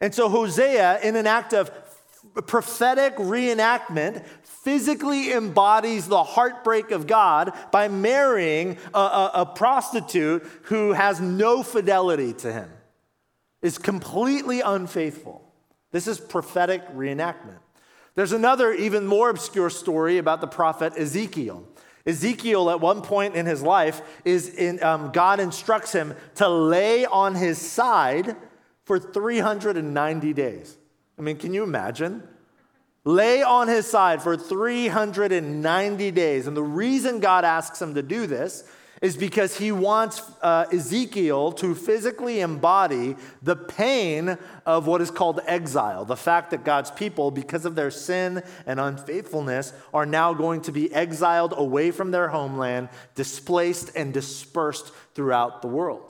And 0.02 0.14
so 0.14 0.28
Hosea, 0.28 1.00
in 1.04 1.16
an 1.16 1.28
act 1.28 1.54
of 1.54 1.72
prophetic 2.48 3.16
reenactment, 3.18 4.26
physically 4.44 5.32
embodies 5.32 6.08
the 6.08 6.24
heartbreak 6.24 6.90
of 6.90 7.06
God 7.06 7.54
by 7.72 7.88
marrying 7.88 8.80
a, 8.94 9.00
a, 9.00 9.32
a 9.36 9.46
prostitute 9.46 10.44
who 10.64 10.94
has 10.94 11.22
no 11.22 11.62
fidelity 11.62 12.34
to 12.34 12.52
him 12.52 12.70
is 13.68 13.78
completely 13.78 14.62
unfaithful. 14.62 15.44
This 15.92 16.08
is 16.08 16.20
prophetic 16.20 16.88
reenactment. 16.96 17.60
There's 18.16 18.32
another, 18.32 18.74
even 18.74 19.06
more 19.06 19.30
obscure 19.30 19.70
story 19.70 20.18
about 20.18 20.42
the 20.42 20.48
prophet 20.48 20.94
Ezekiel. 20.98 21.68
Ezekiel, 22.06 22.70
at 22.70 22.80
one 22.80 23.02
point 23.02 23.36
in 23.36 23.46
his 23.46 23.62
life, 23.62 24.02
is 24.24 24.50
in, 24.50 24.82
um, 24.82 25.12
God 25.12 25.42
instructs 25.42 25.92
him 25.92 26.16
to 26.36 26.48
lay 26.48 27.06
on 27.06 27.36
his 27.36 27.60
side 27.60 28.38
for 28.86 28.98
390 28.98 30.34
days. 30.34 30.78
I 31.20 31.22
mean, 31.22 31.38
can 31.38 31.54
you 31.54 31.64
imagine? 31.64 32.24
lay 33.08 33.42
on 33.42 33.70
his 33.70 33.88
side 33.88 34.22
for 34.22 34.36
390 34.36 36.12
days. 36.12 36.46
And 36.46 36.58
the 36.58 36.62
reason 36.62 37.22
God 37.22 37.46
asks 37.46 37.82
him 37.82 37.96
to 37.96 38.04
do 38.04 38.28
this 38.28 38.70
is 39.02 39.18
because 39.18 39.58
he 39.58 39.72
wants 39.72 40.22
uh, 40.42 40.66
Ezekiel 40.72 41.52
to 41.54 41.76
physically 41.76 42.40
embody 42.40 43.16
the 43.42 43.56
pain 43.56 44.38
of 44.66 44.88
what 44.88 45.02
is 45.02 45.12
called 45.12 45.40
exile. 45.46 46.06
The 46.06 46.16
fact 46.18 46.52
that 46.52 46.64
God's 46.64 46.92
people, 46.92 47.32
because 47.32 47.66
of 47.66 47.76
their 47.76 47.92
sin 47.92 48.44
and 48.66 48.80
unfaithfulness, 48.80 49.74
are 49.94 50.06
now 50.06 50.34
going 50.34 50.62
to 50.62 50.72
be 50.72 50.94
exiled 50.94 51.54
away 51.56 51.92
from 51.92 52.12
their 52.12 52.30
homeland, 52.30 52.90
displaced 53.16 53.92
and 53.96 54.14
dispersed 54.14 54.92
throughout 55.14 55.62
the 55.62 55.68
world. 55.68 56.07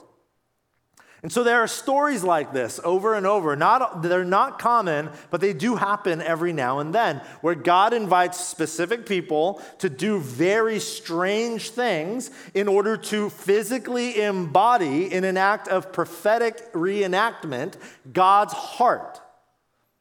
And 1.22 1.32
so 1.32 1.42
there 1.42 1.60
are 1.60 1.66
stories 1.66 2.22
like 2.22 2.52
this 2.52 2.78
over 2.84 3.14
and 3.14 3.26
over. 3.26 3.56
Not, 3.56 4.02
they're 4.02 4.24
not 4.24 4.60
common, 4.60 5.10
but 5.30 5.40
they 5.40 5.52
do 5.52 5.74
happen 5.74 6.22
every 6.22 6.52
now 6.52 6.78
and 6.78 6.94
then, 6.94 7.16
where 7.40 7.56
God 7.56 7.92
invites 7.92 8.38
specific 8.38 9.04
people 9.04 9.60
to 9.78 9.90
do 9.90 10.20
very 10.20 10.78
strange 10.78 11.70
things 11.70 12.30
in 12.54 12.68
order 12.68 12.96
to 12.96 13.30
physically 13.30 14.20
embody, 14.20 15.12
in 15.12 15.24
an 15.24 15.36
act 15.36 15.66
of 15.66 15.92
prophetic 15.92 16.72
reenactment, 16.72 17.74
God's 18.12 18.52
heart, 18.52 19.20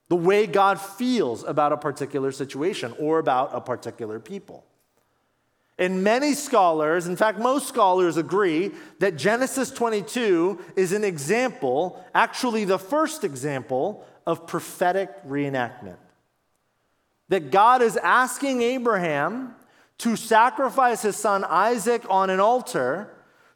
the 0.10 0.16
way 0.16 0.46
God 0.46 0.80
feels 0.80 1.44
about 1.44 1.74
a 1.74 1.78
particular 1.78 2.32
situation 2.32 2.94
or 3.00 3.18
about 3.18 3.50
a 3.54 3.62
particular 3.62 4.20
people. 4.20 4.66
And 5.80 6.04
many 6.04 6.34
scholars, 6.34 7.06
in 7.06 7.16
fact, 7.16 7.38
most 7.38 7.68
scholars 7.68 8.18
agree 8.18 8.72
that 9.00 9.16
Genesis 9.16 9.70
22 9.70 10.60
is 10.76 10.92
an 10.92 11.04
example, 11.04 12.04
actually, 12.16 12.66
the 12.66 12.80
first 12.80 13.24
example 13.24 14.06
of 14.26 14.48
prophetic 14.48 15.10
reenactment. 15.28 15.98
That 17.30 17.52
God 17.52 17.82
is 17.82 17.96
asking 17.98 18.64
Abraham 18.64 19.54
to 20.00 20.16
sacrifice 20.16 21.04
his 21.04 21.16
son 21.16 21.44
Isaac 21.44 22.04
on 22.10 22.30
an 22.30 22.40
altar 22.40 23.14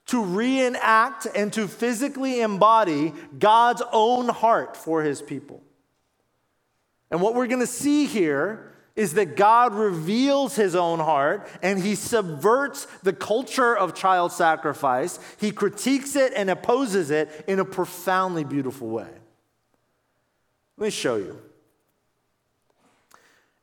to 0.07 0.23
reenact 0.23 1.27
and 1.35 1.51
to 1.53 1.67
physically 1.67 2.41
embody 2.41 3.13
God's 3.37 3.81
own 3.91 4.29
heart 4.29 4.75
for 4.75 5.01
his 5.03 5.21
people. 5.21 5.63
And 7.09 7.21
what 7.21 7.33
we're 7.33 7.47
going 7.47 7.59
to 7.59 7.67
see 7.67 8.05
here 8.05 8.70
is 8.95 9.13
that 9.13 9.35
God 9.35 9.73
reveals 9.73 10.55
his 10.55 10.75
own 10.75 10.99
heart 10.99 11.47
and 11.61 11.79
he 11.79 11.95
subverts 11.95 12.85
the 13.03 13.13
culture 13.13 13.75
of 13.75 13.95
child 13.95 14.31
sacrifice. 14.31 15.19
He 15.39 15.51
critiques 15.51 16.15
it 16.15 16.33
and 16.35 16.49
opposes 16.49 17.11
it 17.11 17.45
in 17.47 17.59
a 17.59 17.65
profoundly 17.65 18.43
beautiful 18.43 18.89
way. 18.89 19.09
Let 20.77 20.85
me 20.85 20.89
show 20.91 21.15
you. 21.15 21.39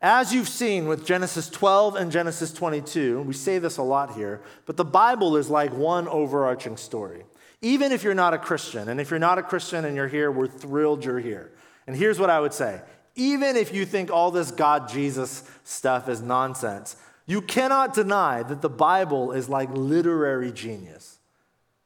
As 0.00 0.32
you've 0.32 0.48
seen 0.48 0.86
with 0.86 1.04
Genesis 1.04 1.50
12 1.50 1.96
and 1.96 2.12
Genesis 2.12 2.52
22, 2.52 3.22
we 3.22 3.34
say 3.34 3.58
this 3.58 3.78
a 3.78 3.82
lot 3.82 4.14
here, 4.14 4.40
but 4.64 4.76
the 4.76 4.84
Bible 4.84 5.36
is 5.36 5.50
like 5.50 5.72
one 5.72 6.06
overarching 6.06 6.76
story. 6.76 7.24
Even 7.60 7.90
if 7.90 8.04
you're 8.04 8.14
not 8.14 8.34
a 8.34 8.38
Christian, 8.38 8.88
and 8.88 9.00
if 9.00 9.10
you're 9.10 9.18
not 9.18 9.38
a 9.38 9.42
Christian 9.42 9.84
and 9.84 9.96
you're 9.96 10.06
here, 10.06 10.30
we're 10.30 10.46
thrilled 10.46 11.04
you're 11.04 11.18
here. 11.18 11.50
And 11.88 11.96
here's 11.96 12.20
what 12.20 12.30
I 12.30 12.38
would 12.38 12.54
say 12.54 12.80
even 13.18 13.56
if 13.56 13.74
you 13.74 13.84
think 13.84 14.10
all 14.10 14.30
this 14.30 14.50
God 14.50 14.88
Jesus 14.88 15.42
stuff 15.64 16.08
is 16.08 16.22
nonsense, 16.22 16.96
you 17.26 17.42
cannot 17.42 17.92
deny 17.92 18.42
that 18.44 18.62
the 18.62 18.70
Bible 18.70 19.32
is 19.32 19.48
like 19.48 19.68
literary 19.72 20.52
genius. 20.52 21.18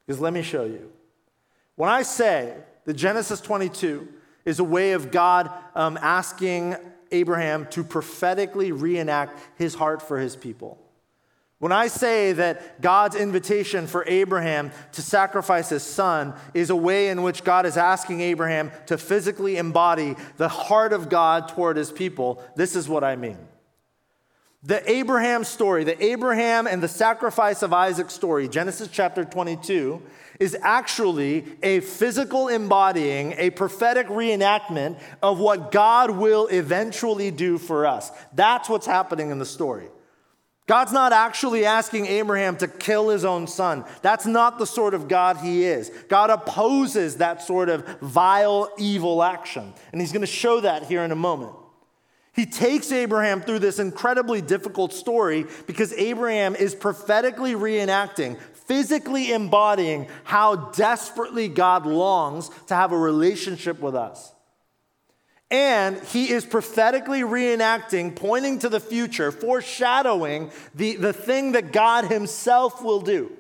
Because 0.07 0.21
let 0.21 0.33
me 0.33 0.43
show 0.43 0.65
you. 0.65 0.93
When 1.75 1.89
I 1.89 2.03
say 2.03 2.55
that 2.85 2.95
Genesis 2.95 3.41
22 3.41 4.07
is 4.45 4.59
a 4.59 4.65
way 4.65 4.93
of 4.93 5.11
God 5.11 5.51
um, 5.75 5.99
asking 6.01 6.77
Abraham 7.11 7.67
to 7.71 7.83
prophetically 7.83 8.71
reenact 8.71 9.41
his 9.57 9.75
heart 9.75 10.03
for 10.03 10.19
his 10.19 10.37
people, 10.37 10.79
when 11.63 11.71
I 11.71 11.87
say 11.87 12.33
that 12.33 12.81
God's 12.81 13.15
invitation 13.15 13.87
for 13.87 14.05
Abraham 14.09 14.73
to 14.95 15.01
sacrifice 15.01 15.69
his 15.69 15.85
son 15.85 16.35
is 16.55 16.71
a 16.71 16.75
way 16.75 17.09
in 17.09 17.23
which 17.23 17.45
God 17.45 17.67
is 17.67 17.77
asking 17.77 18.21
Abraham 18.21 18.73
to 18.87 18.99
physically 18.99 19.59
embody 19.59 20.17
the 20.39 20.49
heart 20.49 20.93
of 20.93 21.09
God 21.09 21.47
toward 21.47 21.77
his 21.77 21.93
people, 21.93 22.43
this 22.57 22.75
is 22.75 22.89
what 22.89 23.05
I 23.05 23.15
mean. 23.15 23.39
The 24.65 24.91
Abraham 24.91 25.45
story, 25.45 25.85
the 25.85 26.05
Abraham 26.05 26.67
and 26.67 26.83
the 26.83 26.89
sacrifice 26.89 27.63
of 27.63 27.73
Isaac 27.73 28.11
story, 28.11 28.49
Genesis 28.49 28.89
chapter 28.91 29.25
22, 29.25 30.03
is 30.41 30.57
actually 30.63 31.45
a 31.63 31.79
physical 31.79 32.49
embodying, 32.49 33.35
a 33.39 33.51
prophetic 33.51 34.09
reenactment 34.09 34.99
of 35.23 35.39
what 35.39 35.71
God 35.71 36.11
will 36.11 36.49
eventually 36.49 37.31
do 37.31 37.57
for 37.57 37.87
us. 37.87 38.11
That's 38.35 38.69
what's 38.69 38.87
happening 38.87 39.31
in 39.31 39.39
the 39.39 39.47
story. 39.47 39.87
God's 40.69 40.93
not 40.93 41.13
actually 41.13 41.65
asking 41.65 42.07
Abraham 42.07 42.57
to 42.59 42.69
kill 42.69 43.09
his 43.09 43.25
own 43.25 43.47
son. 43.47 43.85
That's 44.01 44.27
not 44.27 44.59
the 44.59 44.67
sort 44.67 44.95
of 44.95 45.09
God 45.09 45.39
he 45.39 45.65
is. 45.65 45.91
God 46.09 46.31
opposes 46.31 47.17
that 47.17 47.43
sort 47.43 47.69
of 47.69 47.85
vile, 48.01 48.71
evil 48.79 49.23
action. 49.23 49.73
And 49.91 50.01
he's 50.01 50.13
going 50.13 50.21
to 50.21 50.27
show 50.27 50.61
that 50.61 50.85
here 50.85 51.03
in 51.03 51.11
a 51.11 51.17
moment. 51.17 51.53
He 52.35 52.47
takes 52.47 52.93
Abraham 52.93 53.43
through 53.43 53.59
this 53.59 53.79
incredibly 53.79 54.41
difficult 54.41 54.93
story 54.95 55.45
because 55.67 55.93
Abraham 55.95 56.55
is 56.55 56.75
prophetically 56.75 57.53
reenacting, 57.55 58.41
physically 58.67 59.33
embodying 59.33 60.07
how 60.25 60.71
desperately 60.71 61.49
God 61.49 61.85
longs 61.85 62.51
to 62.69 62.75
have 62.75 62.93
a 62.93 62.97
relationship 62.97 63.81
with 63.81 63.95
us. 63.95 64.33
And 65.53 66.03
he 66.05 66.31
is 66.31 66.47
prophetically 66.47 67.21
reenacting, 67.21 68.17
pointing 68.17 68.59
to 68.61 68.71
the 68.71 68.81
future, 68.81 69.31
foreshadowing 69.31 70.51
the, 70.75 70.97
the 70.97 71.13
thing 71.13 71.53
that 71.53 71.73
God 71.73 72.07
himself 72.07 72.83
will 72.83 73.03
do. 73.03 73.31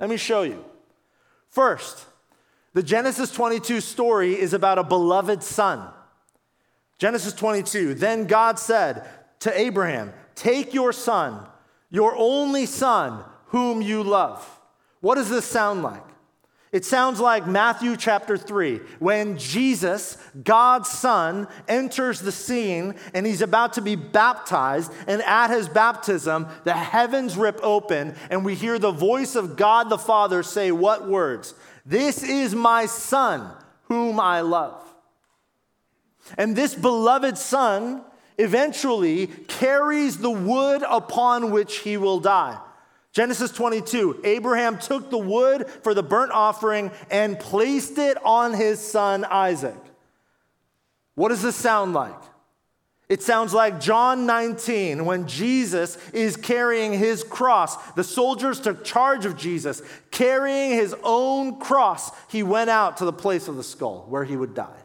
Let 0.00 0.10
me 0.10 0.16
show 0.16 0.42
you. 0.42 0.64
First, 1.48 2.06
the 2.74 2.82
Genesis 2.82 3.30
22 3.30 3.80
story 3.80 4.38
is 4.38 4.52
about 4.52 4.78
a 4.78 4.84
beloved 4.84 5.44
son. 5.44 5.88
Genesis 6.98 7.34
22, 7.34 7.94
then 7.94 8.26
God 8.26 8.58
said 8.58 9.08
to 9.38 9.56
Abraham, 9.56 10.12
Take 10.34 10.74
your 10.74 10.92
son, 10.92 11.46
your 11.88 12.16
only 12.16 12.66
son, 12.66 13.22
whom 13.46 13.80
you 13.80 14.02
love. 14.02 14.44
What 14.98 15.14
does 15.14 15.30
this 15.30 15.44
sound 15.44 15.84
like? 15.84 16.02
It 16.72 16.84
sounds 16.84 17.18
like 17.18 17.48
Matthew 17.48 17.96
chapter 17.96 18.38
3, 18.38 18.80
when 19.00 19.36
Jesus, 19.38 20.16
God's 20.44 20.88
Son, 20.88 21.48
enters 21.66 22.20
the 22.20 22.30
scene 22.30 22.94
and 23.12 23.26
he's 23.26 23.42
about 23.42 23.72
to 23.72 23.82
be 23.82 23.96
baptized. 23.96 24.92
And 25.08 25.20
at 25.22 25.50
his 25.50 25.68
baptism, 25.68 26.46
the 26.62 26.72
heavens 26.72 27.36
rip 27.36 27.58
open 27.64 28.14
and 28.30 28.44
we 28.44 28.54
hear 28.54 28.78
the 28.78 28.92
voice 28.92 29.34
of 29.34 29.56
God 29.56 29.88
the 29.88 29.98
Father 29.98 30.44
say, 30.44 30.70
What 30.70 31.08
words? 31.08 31.54
This 31.84 32.22
is 32.22 32.54
my 32.54 32.86
Son, 32.86 33.50
whom 33.84 34.20
I 34.20 34.42
love. 34.42 34.80
And 36.38 36.54
this 36.54 36.76
beloved 36.76 37.36
Son 37.36 38.04
eventually 38.38 39.26
carries 39.26 40.18
the 40.18 40.30
wood 40.30 40.84
upon 40.88 41.50
which 41.50 41.78
he 41.78 41.96
will 41.96 42.20
die. 42.20 42.60
Genesis 43.12 43.50
22 43.50 44.20
Abraham 44.24 44.78
took 44.78 45.10
the 45.10 45.18
wood 45.18 45.68
for 45.82 45.94
the 45.94 46.02
burnt 46.02 46.32
offering 46.32 46.90
and 47.10 47.38
placed 47.38 47.98
it 47.98 48.16
on 48.24 48.54
his 48.54 48.80
son 48.80 49.24
Isaac. 49.24 49.76
What 51.14 51.30
does 51.30 51.42
this 51.42 51.56
sound 51.56 51.92
like? 51.92 52.14
It 53.10 53.22
sounds 53.22 53.52
like 53.52 53.80
John 53.80 54.24
19 54.24 55.04
when 55.04 55.26
Jesus 55.26 55.98
is 56.12 56.36
carrying 56.36 56.92
his 56.92 57.24
cross. 57.24 57.76
The 57.92 58.04
soldiers 58.04 58.60
took 58.60 58.84
charge 58.84 59.26
of 59.26 59.36
Jesus. 59.36 59.82
Carrying 60.12 60.70
his 60.70 60.94
own 61.02 61.58
cross, 61.58 62.12
he 62.28 62.44
went 62.44 62.70
out 62.70 62.98
to 62.98 63.04
the 63.04 63.12
place 63.12 63.48
of 63.48 63.56
the 63.56 63.64
skull 63.64 64.06
where 64.08 64.22
he 64.22 64.36
would 64.36 64.54
die. 64.54 64.78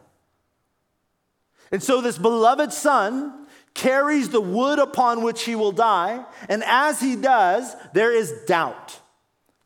And 1.70 1.80
so, 1.80 2.00
this 2.00 2.18
beloved 2.18 2.72
son 2.72 3.45
carries 3.76 4.30
the 4.30 4.40
wood 4.40 4.78
upon 4.78 5.22
which 5.22 5.44
he 5.44 5.54
will 5.54 5.72
die, 5.72 6.24
and 6.48 6.64
as 6.64 6.98
he 6.98 7.14
does, 7.14 7.76
there 7.92 8.10
is 8.10 8.32
doubt. 8.46 8.98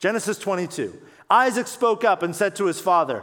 Genesis 0.00 0.38
22. 0.38 1.00
Isaac 1.30 1.68
spoke 1.68 2.04
up 2.04 2.22
and 2.22 2.34
said 2.34 2.56
to 2.56 2.66
his 2.66 2.80
father, 2.80 3.22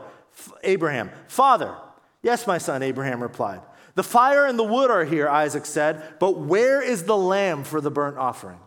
Abraham, 0.63 1.12
Father, 1.28 1.76
yes, 2.23 2.47
my 2.47 2.58
son, 2.58 2.82
Abraham 2.82 3.21
replied. 3.21 3.62
The 3.95 4.04
fire 4.04 4.45
and 4.45 4.58
the 4.58 4.63
wood 4.63 4.89
are 4.89 5.04
here, 5.04 5.28
Isaac 5.28 5.65
said, 5.65 6.19
but 6.19 6.38
where 6.38 6.82
is 6.82 7.04
the 7.04 7.17
lamb 7.17 7.63
for 7.63 7.82
the 7.82 7.91
burnt 7.91 8.17
offering? 8.17 8.60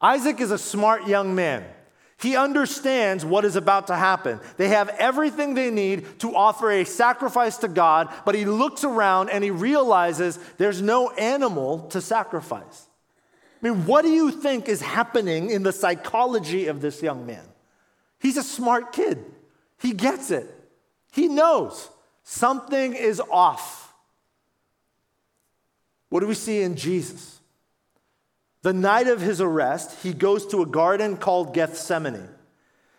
Isaac 0.00 0.40
is 0.40 0.50
a 0.50 0.58
smart 0.58 1.08
young 1.08 1.34
man. 1.34 1.64
He 2.20 2.36
understands 2.36 3.24
what 3.24 3.44
is 3.44 3.54
about 3.54 3.86
to 3.86 3.96
happen. 3.96 4.40
They 4.56 4.68
have 4.68 4.88
everything 4.88 5.54
they 5.54 5.70
need 5.70 6.18
to 6.20 6.34
offer 6.34 6.70
a 6.70 6.84
sacrifice 6.84 7.58
to 7.58 7.68
God, 7.68 8.12
but 8.24 8.34
he 8.34 8.44
looks 8.44 8.82
around 8.82 9.30
and 9.30 9.44
he 9.44 9.52
realizes 9.52 10.38
there's 10.56 10.82
no 10.82 11.10
animal 11.10 11.86
to 11.90 12.00
sacrifice. 12.00 12.86
I 13.62 13.68
mean, 13.68 13.86
what 13.86 14.02
do 14.02 14.10
you 14.10 14.32
think 14.32 14.68
is 14.68 14.80
happening 14.80 15.50
in 15.50 15.62
the 15.62 15.72
psychology 15.72 16.66
of 16.66 16.80
this 16.80 17.02
young 17.02 17.24
man? 17.24 17.44
He's 18.18 18.36
a 18.36 18.42
smart 18.42 18.92
kid. 18.92 19.24
He 19.80 19.92
gets 19.92 20.32
it. 20.32 20.52
He 21.12 21.28
knows 21.28 21.88
something 22.24 22.94
is 22.94 23.20
off. 23.30 23.94
What 26.08 26.20
do 26.20 26.26
we 26.26 26.34
see 26.34 26.62
in 26.62 26.74
Jesus? 26.74 27.37
The 28.62 28.72
night 28.72 29.06
of 29.06 29.20
his 29.20 29.40
arrest, 29.40 30.02
he 30.02 30.12
goes 30.12 30.46
to 30.48 30.62
a 30.62 30.66
garden 30.66 31.16
called 31.16 31.54
Gethsemane. 31.54 32.28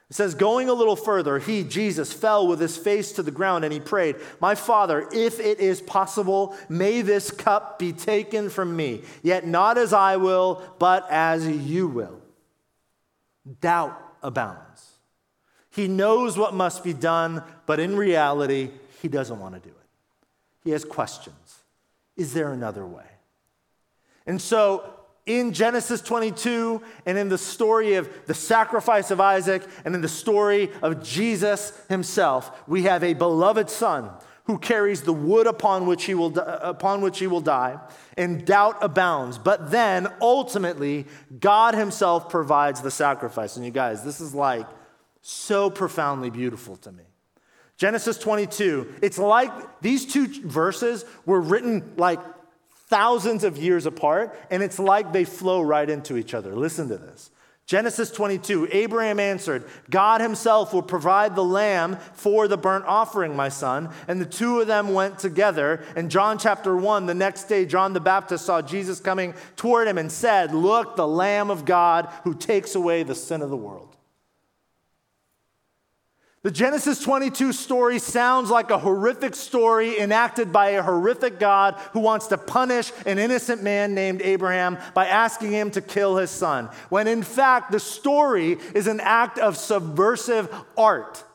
It 0.09 0.15
says, 0.15 0.33
going 0.33 0.69
a 0.69 0.73
little 0.73 0.95
further, 0.95 1.37
he, 1.37 1.63
Jesus, 1.63 2.11
fell 2.11 2.47
with 2.47 2.59
his 2.59 2.75
face 2.75 3.11
to 3.11 3.21
the 3.21 3.29
ground 3.29 3.63
and 3.63 3.71
he 3.71 3.79
prayed, 3.79 4.15
My 4.39 4.55
Father, 4.55 5.07
if 5.13 5.39
it 5.39 5.59
is 5.59 5.81
possible, 5.81 6.57
may 6.67 7.03
this 7.03 7.29
cup 7.29 7.77
be 7.77 7.93
taken 7.93 8.49
from 8.49 8.75
me, 8.75 9.03
yet 9.21 9.45
not 9.45 9.77
as 9.77 9.93
I 9.93 10.17
will, 10.17 10.63
but 10.79 11.05
as 11.11 11.47
you 11.47 11.87
will. 11.87 12.21
Doubt 13.61 13.95
abounds. 14.23 14.97
He 15.69 15.87
knows 15.87 16.39
what 16.39 16.55
must 16.55 16.83
be 16.83 16.93
done, 16.93 17.43
but 17.67 17.79
in 17.79 17.95
reality, 17.95 18.71
he 19.03 19.07
doesn't 19.07 19.39
want 19.39 19.53
to 19.55 19.59
do 19.61 19.69
it. 19.69 19.87
He 20.63 20.71
has 20.71 20.83
questions. 20.83 21.59
Is 22.17 22.33
there 22.33 22.51
another 22.51 22.85
way? 22.85 23.05
And 24.25 24.41
so 24.41 24.98
in 25.29 25.53
Genesis 25.53 26.01
22 26.01 26.81
and 27.05 27.15
in 27.15 27.29
the 27.29 27.37
story 27.37 27.93
of 27.93 28.09
the 28.25 28.33
sacrifice 28.33 29.11
of 29.11 29.21
Isaac 29.21 29.61
and 29.85 29.93
in 29.93 30.01
the 30.01 30.07
story 30.07 30.71
of 30.81 31.03
Jesus 31.03 31.71
himself, 31.87 32.67
we 32.67 32.83
have 32.83 33.03
a 33.03 33.13
beloved 33.13 33.69
son 33.69 34.09
who 34.45 34.57
carries 34.57 35.03
the 35.03 35.13
wood 35.13 35.45
upon 35.45 35.85
which 35.85 36.05
he 36.05 36.15
will, 36.15 36.35
upon 36.39 37.01
which 37.01 37.19
he 37.19 37.27
will 37.27 37.41
die, 37.41 37.79
and 38.17 38.43
doubt 38.43 38.77
abounds. 38.81 39.37
But 39.37 39.69
then 39.69 40.07
ultimately, 40.19 41.05
God 41.39 41.75
himself 41.75 42.27
provides 42.29 42.81
the 42.81 42.89
sacrifice. 42.89 43.55
And 43.55 43.63
you 43.63 43.71
guys, 43.71 44.03
this 44.03 44.19
is 44.19 44.33
like 44.33 44.65
so 45.21 45.69
profoundly 45.69 46.31
beautiful 46.31 46.75
to 46.77 46.91
me. 46.91 47.03
Genesis 47.77 48.17
22, 48.17 48.95
it's 49.03 49.19
like 49.19 49.51
these 49.81 50.07
two 50.07 50.27
verses 50.47 51.05
were 51.27 51.39
written 51.39 51.93
like 51.97 52.19
thousands 52.89 53.43
of 53.43 53.57
years 53.57 53.85
apart, 53.85 54.37
and 54.51 54.61
it's 54.61 54.79
like 54.79 55.13
they 55.13 55.23
flow 55.23 55.61
right 55.61 55.89
into 55.89 56.17
each 56.17 56.33
other. 56.33 56.55
Listen 56.55 56.89
to 56.89 56.97
this. 56.97 57.31
Genesis 57.69 58.09
22, 58.09 58.69
Abraham 58.71 59.19
answered, 59.19 59.63
God 59.91 60.21
himself 60.21 60.73
will 60.73 60.81
provide 60.81 61.35
the 61.35 61.43
lamb 61.43 61.97
for 62.13 62.47
the 62.47 62.57
burnt 62.57 62.85
offering, 62.85 63.35
my 63.35 63.49
son. 63.49 63.93
And 64.07 64.19
the 64.19 64.25
two 64.25 64.59
of 64.59 64.65
them 64.65 64.91
went 64.91 65.19
together. 65.19 65.83
In 65.95 66.09
John 66.09 66.39
chapter 66.39 66.75
1, 66.75 67.05
the 67.05 67.13
next 67.13 67.43
day, 67.43 67.67
John 67.67 67.93
the 67.93 67.99
Baptist 67.99 68.47
saw 68.47 68.63
Jesus 68.63 68.99
coming 68.99 69.35
toward 69.55 69.87
him 69.87 69.99
and 69.99 70.11
said, 70.11 70.51
Look, 70.51 70.95
the 70.95 71.07
Lamb 71.07 71.51
of 71.51 71.63
God 71.63 72.11
who 72.23 72.33
takes 72.33 72.73
away 72.73 73.03
the 73.03 73.13
sin 73.13 73.43
of 73.43 73.51
the 73.51 73.55
world. 73.55 73.88
The 76.41 76.51
Genesis 76.51 77.01
22 77.03 77.51
story 77.51 77.99
sounds 77.99 78.49
like 78.49 78.69
a 78.69 78.77
horrific 78.77 79.35
story 79.35 79.99
enacted 79.99 80.53
by 80.53 80.69
a 80.69 80.81
horrific 80.81 81.37
God 81.37 81.75
who 81.91 81.99
wants 81.99 82.27
to 82.27 82.37
punish 82.37 82.93
an 83.05 83.19
innocent 83.19 83.61
man 83.61 83.93
named 83.93 84.21
Abraham 84.21 84.77
by 84.93 85.07
asking 85.07 85.51
him 85.51 85.69
to 85.71 85.81
kill 85.81 86.15
his 86.15 86.29
son. 86.29 86.69
When 86.87 87.09
in 87.09 87.23
fact, 87.23 87.73
the 87.73 87.79
story 87.79 88.57
is 88.73 88.87
an 88.87 89.01
act 89.01 89.37
of 89.37 89.57
subversive 89.57 90.49
art. 90.77 91.25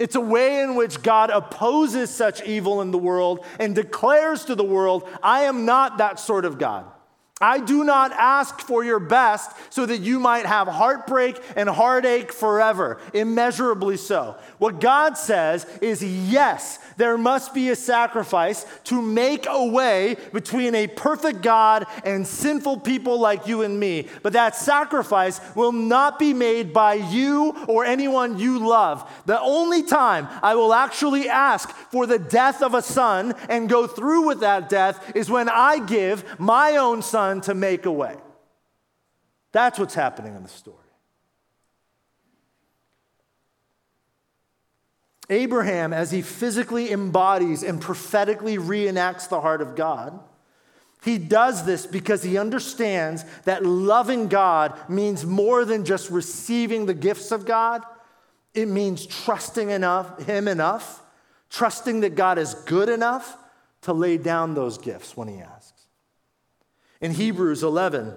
It's 0.00 0.16
a 0.16 0.20
way 0.20 0.62
in 0.62 0.74
which 0.74 1.00
God 1.00 1.30
opposes 1.30 2.10
such 2.10 2.42
evil 2.42 2.80
in 2.80 2.90
the 2.90 2.98
world 2.98 3.44
and 3.60 3.72
declares 3.72 4.46
to 4.46 4.56
the 4.56 4.64
world, 4.64 5.08
I 5.22 5.42
am 5.42 5.64
not 5.64 5.98
that 5.98 6.18
sort 6.18 6.44
of 6.44 6.58
God. 6.58 6.86
I 7.40 7.58
do 7.58 7.84
not 7.84 8.12
ask 8.12 8.60
for 8.60 8.84
your 8.84 8.98
best 8.98 9.50
so 9.70 9.86
that 9.86 10.00
you 10.02 10.20
might 10.20 10.44
have 10.44 10.68
heartbreak 10.68 11.42
and 11.56 11.70
heartache 11.70 12.32
forever, 12.32 13.00
immeasurably 13.14 13.96
so. 13.96 14.36
What 14.58 14.78
God 14.78 15.16
says 15.16 15.64
is 15.80 16.04
yes, 16.04 16.78
there 17.00 17.16
must 17.16 17.54
be 17.54 17.70
a 17.70 17.76
sacrifice 17.76 18.66
to 18.84 19.00
make 19.00 19.46
a 19.48 19.64
way 19.64 20.18
between 20.34 20.74
a 20.74 20.86
perfect 20.86 21.40
God 21.40 21.86
and 22.04 22.26
sinful 22.26 22.80
people 22.80 23.18
like 23.18 23.46
you 23.46 23.62
and 23.62 23.80
me. 23.80 24.06
But 24.22 24.34
that 24.34 24.54
sacrifice 24.54 25.40
will 25.54 25.72
not 25.72 26.18
be 26.18 26.34
made 26.34 26.74
by 26.74 26.94
you 26.94 27.56
or 27.66 27.86
anyone 27.86 28.38
you 28.38 28.58
love. 28.68 29.10
The 29.24 29.40
only 29.40 29.82
time 29.82 30.28
I 30.42 30.54
will 30.56 30.74
actually 30.74 31.26
ask 31.26 31.70
for 31.90 32.06
the 32.06 32.18
death 32.18 32.62
of 32.62 32.74
a 32.74 32.82
son 32.82 33.34
and 33.48 33.66
go 33.66 33.86
through 33.86 34.26
with 34.26 34.40
that 34.40 34.68
death 34.68 35.12
is 35.16 35.30
when 35.30 35.48
I 35.48 35.78
give 35.78 36.38
my 36.38 36.76
own 36.76 37.00
son 37.00 37.40
to 37.42 37.54
make 37.54 37.86
a 37.86 37.92
way. 37.92 38.16
That's 39.52 39.78
what's 39.78 39.94
happening 39.94 40.36
in 40.36 40.42
the 40.42 40.50
story. 40.50 40.79
Abraham, 45.30 45.92
as 45.92 46.10
he 46.10 46.22
physically 46.22 46.90
embodies 46.90 47.62
and 47.62 47.80
prophetically 47.80 48.58
reenacts 48.58 49.28
the 49.28 49.40
heart 49.40 49.62
of 49.62 49.76
God, 49.76 50.18
he 51.02 51.16
does 51.16 51.64
this 51.64 51.86
because 51.86 52.22
he 52.22 52.36
understands 52.36 53.24
that 53.44 53.64
loving 53.64 54.28
God 54.28 54.74
means 54.90 55.24
more 55.24 55.64
than 55.64 55.84
just 55.84 56.10
receiving 56.10 56.84
the 56.84 56.94
gifts 56.94 57.30
of 57.30 57.46
God. 57.46 57.82
It 58.52 58.66
means 58.66 59.06
trusting 59.06 59.70
enough, 59.70 60.26
him 60.26 60.46
enough, 60.46 61.00
trusting 61.48 62.00
that 62.00 62.16
God 62.16 62.36
is 62.36 62.54
good 62.54 62.88
enough 62.88 63.38
to 63.82 63.92
lay 63.94 64.18
down 64.18 64.54
those 64.54 64.76
gifts 64.76 65.16
when 65.16 65.28
he 65.28 65.38
asks. 65.38 65.86
In 67.00 67.12
Hebrews 67.12 67.62
11, 67.62 68.14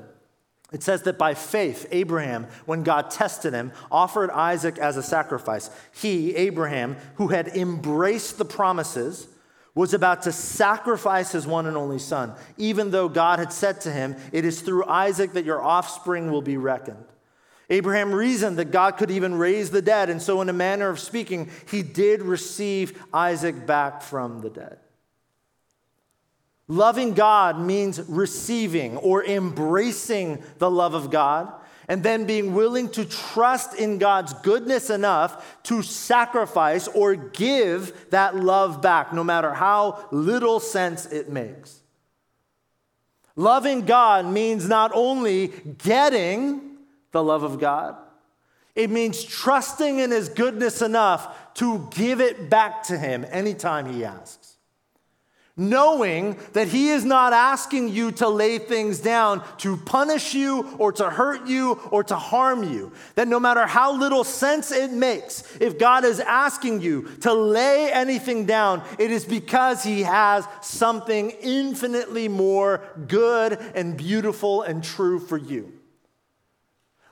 it 0.74 0.82
says 0.82 1.04
that 1.04 1.20
by 1.20 1.36
faith, 1.36 1.88
Abraham, 1.92 2.48
when 2.66 2.82
God 2.82 3.12
tested 3.12 3.54
him, 3.54 3.72
offered 3.92 4.32
Isaac 4.32 4.80
as 4.80 4.98
a 4.98 5.04
sacrifice. 5.04 5.70
He, 5.94 6.36
Abraham, 6.36 6.98
who 7.16 7.28
had 7.28 7.48
embraced 7.50 8.40
the 8.40 8.46
promises, 8.46 9.28
was 9.76 9.94
about 9.94 10.24
to 10.24 10.32
sacrifice 10.32 11.32
his 11.32 11.46
one 11.46 11.68
and 11.68 11.78
only 11.78 12.00
son, 12.00 12.34
even 12.58 12.90
though 12.90 13.08
God 13.08 13.38
had 13.38 13.54
said 13.54 13.82
to 13.82 13.92
him, 13.92 14.16
It 14.32 14.46
is 14.46 14.62
through 14.62 14.86
Isaac 14.86 15.34
that 15.34 15.46
your 15.46 15.64
offspring 15.64 16.32
will 16.32 16.42
be 16.42 16.58
reckoned. 16.58 17.06
Abraham 17.70 18.14
reasoned 18.14 18.58
that 18.58 18.72
God 18.72 18.98
could 18.98 19.12
even 19.12 19.36
raise 19.36 19.70
the 19.70 19.82
dead, 19.82 20.10
and 20.10 20.22
so, 20.22 20.42
in 20.42 20.50
a 20.50 20.54
manner 20.54 20.90
of 20.90 21.00
speaking, 21.00 21.50
he 21.70 21.82
did 21.82 22.22
receive 22.22 23.02
Isaac 23.14 23.66
back 23.66 24.02
from 24.02 24.42
the 24.42 24.50
dead. 24.50 24.80
Loving 26.68 27.14
God 27.14 27.60
means 27.60 28.02
receiving 28.08 28.98
or 28.98 29.24
embracing 29.24 30.42
the 30.60 30.72
love 30.72 30.94
of 30.94 31.12
God 31.12 31.52
and 31.90 32.02
then 32.04 32.26
being 32.26 32.54
willing 32.54 32.90
to 32.90 33.06
trust 33.06 33.76
in 33.76 33.98
God's 33.98 34.34
goodness 34.36 34.90
enough 34.90 35.62
to 35.64 35.82
sacrifice 35.82 36.88
or 36.88 37.16
give 37.16 38.10
that 38.12 38.36
love 38.36 38.82
back, 38.82 39.12
no 39.12 39.24
matter 39.24 39.54
how 39.54 40.08
little 40.12 40.60
sense 40.60 41.06
it 41.06 41.30
makes. 41.30 41.82
Loving 43.36 43.86
God 43.86 44.26
means 44.26 44.68
not 44.68 44.92
only 44.94 45.48
getting 45.80 46.78
the 47.12 47.24
love 47.24 47.44
of 47.44 47.60
God, 47.60 47.98
it 48.76 48.90
means 48.90 49.24
trusting 49.24 50.00
in 50.00 50.12
His 50.12 50.30
goodness 50.30 50.82
enough 50.82 51.54
to 51.56 51.88
give 51.92 52.22
it 52.22 52.50
back 52.50 52.84
to 52.84 52.98
Him 52.98 53.26
anytime 53.30 53.92
He 53.92 54.06
asks 54.06 54.43
knowing 55.56 56.38
that 56.54 56.68
He 56.68 56.90
is 56.90 57.06
not 57.06 57.34
asking 57.34 57.90
you 57.90 58.12
to 58.14 58.28
lay 58.28 58.58
things 58.58 59.00
down 59.00 59.44
to 59.58 59.78
punish 59.78 60.34
you 60.34 60.76
or 60.80 60.92
to 60.94 61.10
hurt 61.10 61.48
you 61.48 61.74
or 61.92 62.04
to 62.06 62.16
harm 62.16 62.64
you. 62.64 62.92
That 63.16 63.28
no 63.28 63.40
matter 63.40 63.68
how 63.68 63.96
little 63.96 64.24
sense 64.24 64.72
it 64.72 64.92
makes, 64.92 65.44
if 65.60 65.78
God 65.78 66.06
is 66.06 66.20
asking 66.20 66.82
you 66.82 67.08
to 67.22 67.34
lay 67.34 67.92
anything 67.92 68.46
down, 68.46 68.82
it 68.98 69.12
is 69.12 69.26
because 69.26 69.84
He 69.84 70.04
has 70.04 70.48
something 70.62 71.32
infinitely 71.42 72.28
more 72.28 72.82
good 73.08 73.60
and 73.76 73.98
beautiful 73.98 74.64
and 74.64 74.84
true 74.84 75.20
for 75.20 75.38
you. 75.38 75.73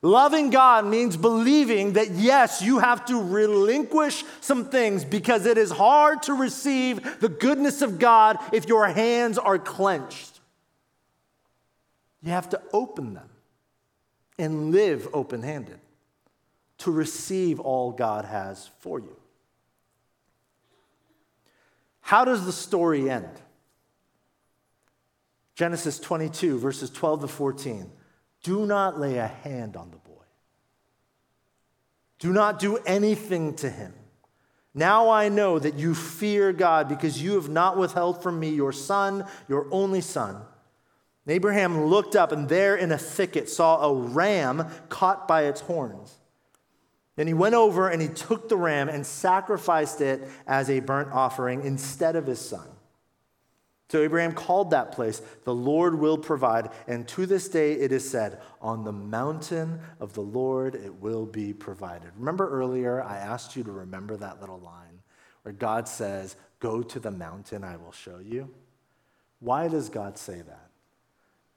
Loving 0.03 0.49
God 0.49 0.85
means 0.85 1.15
believing 1.15 1.93
that 1.93 2.09
yes, 2.11 2.61
you 2.61 2.79
have 2.79 3.05
to 3.05 3.21
relinquish 3.21 4.23
some 4.39 4.65
things 4.65 5.05
because 5.05 5.45
it 5.45 5.59
is 5.59 5.69
hard 5.69 6.23
to 6.23 6.33
receive 6.33 7.19
the 7.19 7.29
goodness 7.29 7.83
of 7.83 7.99
God 7.99 8.37
if 8.51 8.67
your 8.67 8.87
hands 8.87 9.37
are 9.37 9.59
clenched. 9.59 10.39
You 12.23 12.31
have 12.31 12.49
to 12.49 12.61
open 12.73 13.13
them 13.13 13.29
and 14.39 14.71
live 14.71 15.07
open 15.13 15.43
handed 15.43 15.79
to 16.79 16.91
receive 16.91 17.59
all 17.59 17.91
God 17.91 18.25
has 18.25 18.71
for 18.79 18.99
you. 18.99 19.15
How 22.01 22.25
does 22.25 22.45
the 22.45 22.51
story 22.51 23.07
end? 23.07 23.29
Genesis 25.53 25.99
22, 25.99 26.57
verses 26.57 26.89
12 26.89 27.21
to 27.21 27.27
14. 27.27 27.91
Do 28.43 28.65
not 28.65 28.99
lay 28.99 29.17
a 29.17 29.27
hand 29.27 29.75
on 29.75 29.91
the 29.91 29.97
boy. 29.97 30.11
Do 32.19 32.31
not 32.31 32.59
do 32.59 32.77
anything 32.77 33.55
to 33.55 33.69
him. 33.69 33.93
Now 34.73 35.09
I 35.09 35.29
know 35.29 35.59
that 35.59 35.75
you 35.75 35.93
fear 35.93 36.53
God 36.53 36.87
because 36.87 37.21
you 37.21 37.33
have 37.33 37.49
not 37.49 37.77
withheld 37.77 38.23
from 38.23 38.39
me 38.39 38.49
your 38.49 38.71
son, 38.71 39.25
your 39.47 39.67
only 39.71 40.01
son. 40.01 40.41
Abraham 41.27 41.85
looked 41.85 42.15
up 42.15 42.31
and 42.31 42.49
there 42.49 42.75
in 42.75 42.91
a 42.91 42.97
thicket 42.97 43.49
saw 43.49 43.81
a 43.83 43.93
ram 43.93 44.67
caught 44.89 45.27
by 45.27 45.43
its 45.43 45.61
horns. 45.61 46.17
Then 47.15 47.27
he 47.27 47.33
went 47.33 47.55
over 47.55 47.89
and 47.89 48.01
he 48.01 48.07
took 48.07 48.49
the 48.49 48.57
ram 48.57 48.89
and 48.89 49.05
sacrificed 49.05 50.01
it 50.01 50.27
as 50.47 50.69
a 50.69 50.79
burnt 50.79 51.09
offering 51.11 51.63
instead 51.63 52.15
of 52.15 52.25
his 52.25 52.39
son. 52.39 52.67
So 53.91 54.01
Abraham 54.01 54.31
called 54.31 54.71
that 54.71 54.93
place, 54.93 55.21
the 55.43 55.53
Lord 55.53 55.99
will 55.99 56.17
provide. 56.17 56.69
And 56.87 57.05
to 57.09 57.25
this 57.25 57.49
day 57.49 57.73
it 57.73 57.91
is 57.91 58.09
said, 58.09 58.39
On 58.61 58.85
the 58.85 58.93
mountain 58.93 59.81
of 59.99 60.13
the 60.13 60.21
Lord 60.21 60.75
it 60.75 60.95
will 61.01 61.25
be 61.25 61.51
provided. 61.51 62.09
Remember 62.15 62.49
earlier, 62.49 63.03
I 63.03 63.17
asked 63.17 63.57
you 63.57 63.65
to 63.65 63.71
remember 63.73 64.15
that 64.15 64.39
little 64.39 64.59
line 64.59 65.01
where 65.41 65.51
God 65.51 65.89
says, 65.89 66.37
Go 66.61 66.81
to 66.81 67.01
the 67.01 67.11
mountain, 67.11 67.65
I 67.65 67.75
will 67.75 67.91
show 67.91 68.19
you. 68.19 68.49
Why 69.41 69.67
does 69.67 69.89
God 69.89 70.17
say 70.17 70.41
that? 70.41 70.69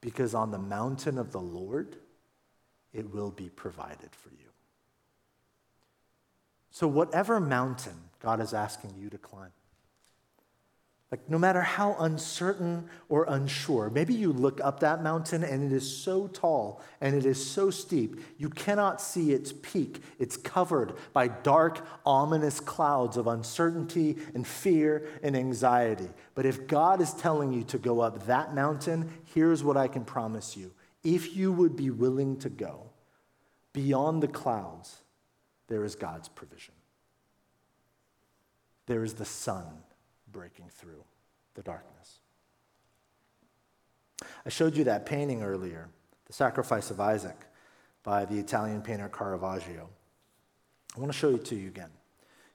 Because 0.00 0.34
on 0.34 0.50
the 0.50 0.58
mountain 0.58 1.18
of 1.18 1.30
the 1.30 1.40
Lord, 1.40 1.98
it 2.92 3.14
will 3.14 3.30
be 3.30 3.48
provided 3.48 4.10
for 4.10 4.30
you. 4.30 4.50
So, 6.72 6.88
whatever 6.88 7.38
mountain 7.38 8.10
God 8.18 8.40
is 8.40 8.52
asking 8.52 8.94
you 8.98 9.08
to 9.10 9.18
climb, 9.18 9.52
like, 11.14 11.30
no 11.30 11.38
matter 11.38 11.60
how 11.60 11.94
uncertain 12.00 12.88
or 13.08 13.24
unsure, 13.28 13.88
maybe 13.88 14.12
you 14.12 14.32
look 14.32 14.60
up 14.60 14.80
that 14.80 15.00
mountain 15.00 15.44
and 15.44 15.62
it 15.62 15.72
is 15.72 15.88
so 15.88 16.26
tall 16.26 16.82
and 17.00 17.14
it 17.14 17.24
is 17.24 17.48
so 17.48 17.70
steep, 17.70 18.18
you 18.36 18.50
cannot 18.50 19.00
see 19.00 19.30
its 19.30 19.52
peak. 19.52 20.02
It's 20.18 20.36
covered 20.36 20.94
by 21.12 21.28
dark, 21.28 21.86
ominous 22.04 22.58
clouds 22.58 23.16
of 23.16 23.28
uncertainty 23.28 24.16
and 24.34 24.44
fear 24.44 25.06
and 25.22 25.36
anxiety. 25.36 26.08
But 26.34 26.46
if 26.46 26.66
God 26.66 27.00
is 27.00 27.14
telling 27.14 27.52
you 27.52 27.62
to 27.62 27.78
go 27.78 28.00
up 28.00 28.26
that 28.26 28.52
mountain, 28.52 29.08
here's 29.36 29.62
what 29.62 29.76
I 29.76 29.86
can 29.86 30.04
promise 30.04 30.56
you. 30.56 30.72
If 31.04 31.36
you 31.36 31.52
would 31.52 31.76
be 31.76 31.90
willing 31.90 32.38
to 32.38 32.48
go 32.48 32.90
beyond 33.72 34.20
the 34.20 34.26
clouds, 34.26 34.96
there 35.68 35.84
is 35.84 35.94
God's 35.94 36.28
provision. 36.28 36.74
There 38.86 39.04
is 39.04 39.14
the 39.14 39.24
sun 39.24 39.64
breaking 40.34 40.68
through 40.68 41.02
the 41.54 41.62
darkness. 41.62 42.18
I 44.44 44.50
showed 44.50 44.76
you 44.76 44.84
that 44.84 45.06
painting 45.06 45.42
earlier, 45.42 45.88
The 46.26 46.34
Sacrifice 46.34 46.90
of 46.90 47.00
Isaac, 47.00 47.36
by 48.02 48.26
the 48.26 48.38
Italian 48.38 48.82
painter 48.82 49.08
Caravaggio. 49.08 49.88
I 50.94 51.00
want 51.00 51.10
to 51.10 51.18
show 51.18 51.30
it 51.30 51.46
to 51.46 51.54
you 51.54 51.68
again. 51.68 51.90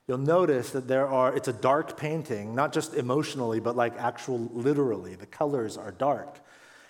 You'll 0.06 0.18
notice 0.18 0.70
that 0.70 0.88
there 0.88 1.08
are, 1.08 1.34
it's 1.34 1.48
a 1.48 1.52
dark 1.52 1.96
painting, 1.96 2.54
not 2.54 2.72
just 2.72 2.94
emotionally, 2.94 3.60
but 3.60 3.76
like 3.76 3.96
actual 3.98 4.38
literally. 4.52 5.14
The 5.14 5.26
colors 5.26 5.76
are 5.76 5.92
dark. 5.92 6.40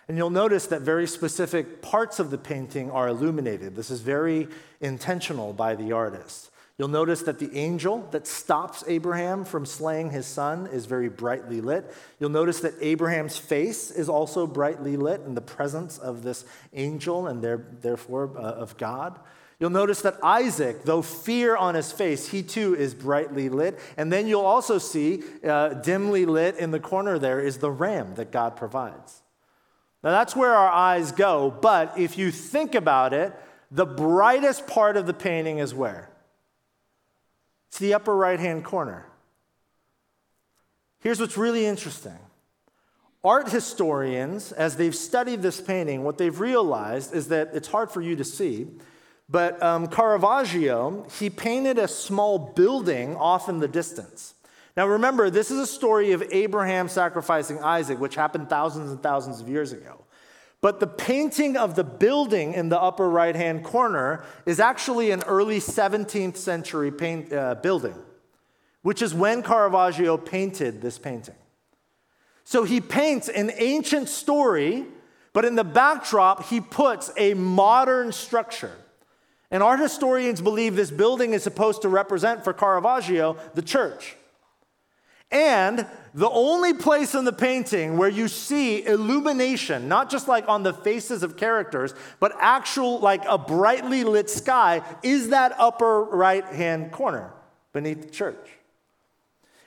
And 0.09 0.17
you'll 0.17 0.31
notice 0.31 0.67
that 0.67 0.81
very 0.81 1.07
specific 1.07 1.83
parts 1.83 2.19
of 2.19 2.31
the 2.31 2.39
painting 2.39 2.91
are 2.91 3.09
illuminated. 3.09 3.77
This 3.77 3.91
is 3.91 4.01
very 4.01 4.49
intentional 4.81 5.53
by 5.53 5.75
the 5.75 5.93
artist. 5.93 6.51
You'll 6.81 6.89
notice 6.89 7.21
that 7.25 7.39
the 7.39 7.55
angel 7.55 8.09
that 8.11 8.27
stops 8.27 8.85
Abraham 8.89 9.45
from 9.45 9.67
slaying 9.67 10.13
his 10.13 10.25
son 10.25 10.67
is 10.69 10.87
very 10.87 11.11
brightly 11.11 11.61
lit. 11.61 11.95
You'll 12.19 12.31
notice 12.31 12.61
that 12.61 12.73
Abraham's 12.81 13.37
face 13.37 13.91
is 13.91 14.09
also 14.09 14.47
brightly 14.47 14.97
lit 14.97 15.21
in 15.27 15.35
the 15.35 15.43
presence 15.43 15.99
of 15.99 16.23
this 16.23 16.47
angel 16.73 17.27
and 17.27 17.43
therefore 17.83 18.31
uh, 18.35 18.41
of 18.41 18.79
God. 18.79 19.21
You'll 19.59 19.69
notice 19.69 20.01
that 20.01 20.25
Isaac, 20.25 20.85
though 20.85 21.03
fear 21.03 21.55
on 21.55 21.75
his 21.75 21.93
face, 21.93 22.29
he 22.29 22.43
too 22.43 22.75
is 22.75 22.95
brightly 22.95 23.51
lit. 23.51 23.79
And 23.99 24.11
then 24.11 24.27
you'll 24.27 24.41
also 24.41 24.79
see 24.79 25.23
uh, 25.45 25.75
dimly 25.75 26.25
lit 26.25 26.57
in 26.57 26.71
the 26.71 26.81
corner 26.81 27.19
there 27.19 27.41
is 27.41 27.59
the 27.59 27.71
ram 27.71 28.15
that 28.15 28.33
God 28.33 28.57
provides. 28.57 29.21
Now 30.03 30.13
that's 30.13 30.35
where 30.35 30.55
our 30.55 30.73
eyes 30.73 31.13
go, 31.13 31.51
but 31.51 31.99
if 31.99 32.17
you 32.17 32.31
think 32.31 32.75
about 32.75 33.13
it, 33.13 33.35
the 33.71 33.85
brightest 33.85 34.67
part 34.67 34.97
of 34.97 35.05
the 35.05 35.13
painting 35.13 35.59
is 35.59 35.75
where? 35.75 36.10
It's 37.71 37.79
the 37.79 37.95
upper 37.95 38.17
right 38.17 38.39
hand 38.41 38.65
corner. 38.65 39.07
Here's 40.99 41.21
what's 41.21 41.37
really 41.37 41.65
interesting 41.67 42.19
art 43.23 43.49
historians, 43.51 44.51
as 44.51 44.77
they've 44.77 44.95
studied 44.95 45.43
this 45.43 45.61
painting, 45.61 46.03
what 46.03 46.19
they've 46.19 46.41
realized 46.41 47.15
is 47.15 47.29
that 47.29 47.51
it's 47.53 47.69
hard 47.69 47.91
for 47.91 48.01
you 48.01 48.17
to 48.17 48.25
see. 48.25 48.67
But 49.29 49.63
um, 49.63 49.87
Caravaggio, 49.87 51.07
he 51.19 51.31
painted 51.31 51.79
a 51.79 51.87
small 51.87 52.39
building 52.39 53.15
off 53.17 53.49
in 53.49 53.61
the 53.61 53.69
distance. 53.69 54.35
Now 54.77 54.89
remember, 54.89 55.31
this 55.31 55.53
is 55.53 55.59
a 55.59 55.67
story 55.67 56.11
of 56.13 56.25
Abraham 56.33 56.89
sacrificing 56.89 57.61
Isaac, 57.61 58.01
which 58.01 58.17
happened 58.17 58.49
thousands 58.49 58.91
and 58.91 59.01
thousands 59.01 59.41
of 59.41 59.49
years 59.49 59.73
ago. 59.73 60.05
But 60.63 60.79
the 60.79 60.87
painting 60.87 61.57
of 61.57 61.75
the 61.75 61.85
building 61.85 62.53
in 62.53 62.69
the 62.69 62.81
upper 62.81 63.09
right 63.09 63.35
hand 63.35 63.65
corner 63.65 64.25
is 64.45 64.61
actually 64.61 65.11
an 65.11 65.23
early 65.23 65.59
17th 65.59 66.37
century 66.37 66.91
paint, 66.91 67.33
uh, 67.33 67.55
building, 67.57 67.95
which 68.83 69.01
is 69.01 69.15
when 69.15 69.43
Caravaggio 69.43 70.19
painted 70.19 70.83
this 70.83 70.99
painting. 70.99 71.37
So 72.45 72.65
he 72.65 72.81
paints 72.81 73.29
an 73.29 73.53
ancient 73.57 74.09
story, 74.09 74.85
but 75.33 75.45
in 75.45 75.55
the 75.55 75.65
backdrop, 75.65 76.49
he 76.49 76.61
puts 76.61 77.11
a 77.17 77.33
modern 77.35 78.13
structure. 78.13 78.77
And 79.51 79.63
art 79.63 79.81
historians 79.81 80.41
believe 80.41 80.77
this 80.77 80.91
building 80.91 81.33
is 81.33 81.43
supposed 81.43 81.83
to 81.83 81.89
represent 81.89 82.45
for 82.45 82.53
Caravaggio 82.53 83.37
the 83.55 83.63
church. 83.63 84.17
And 85.31 85.87
the 86.13 86.29
only 86.29 86.75
place 86.75 87.15
in 87.15 87.25
the 87.25 87.33
painting 87.33 87.97
where 87.97 88.09
you 88.09 88.27
see 88.27 88.85
illumination, 88.85 89.87
not 89.87 90.11
just 90.11 90.27
like 90.27 90.49
on 90.49 90.65
the 90.65 90.75
faces 90.75 91.23
of 91.23 91.37
characters, 91.37 91.95
but 92.19 92.33
actual, 92.41 92.99
like 92.99 93.25
a 93.29 93.39
brightly 93.39 94.03
lit 94.03 94.29
sky, 94.29 94.83
is 95.03 95.29
that 95.29 95.55
upper 95.57 96.03
right 96.03 96.45
hand 96.45 96.91
corner 96.91 97.33
beneath 97.73 98.03
the 98.03 98.11
church. 98.11 98.49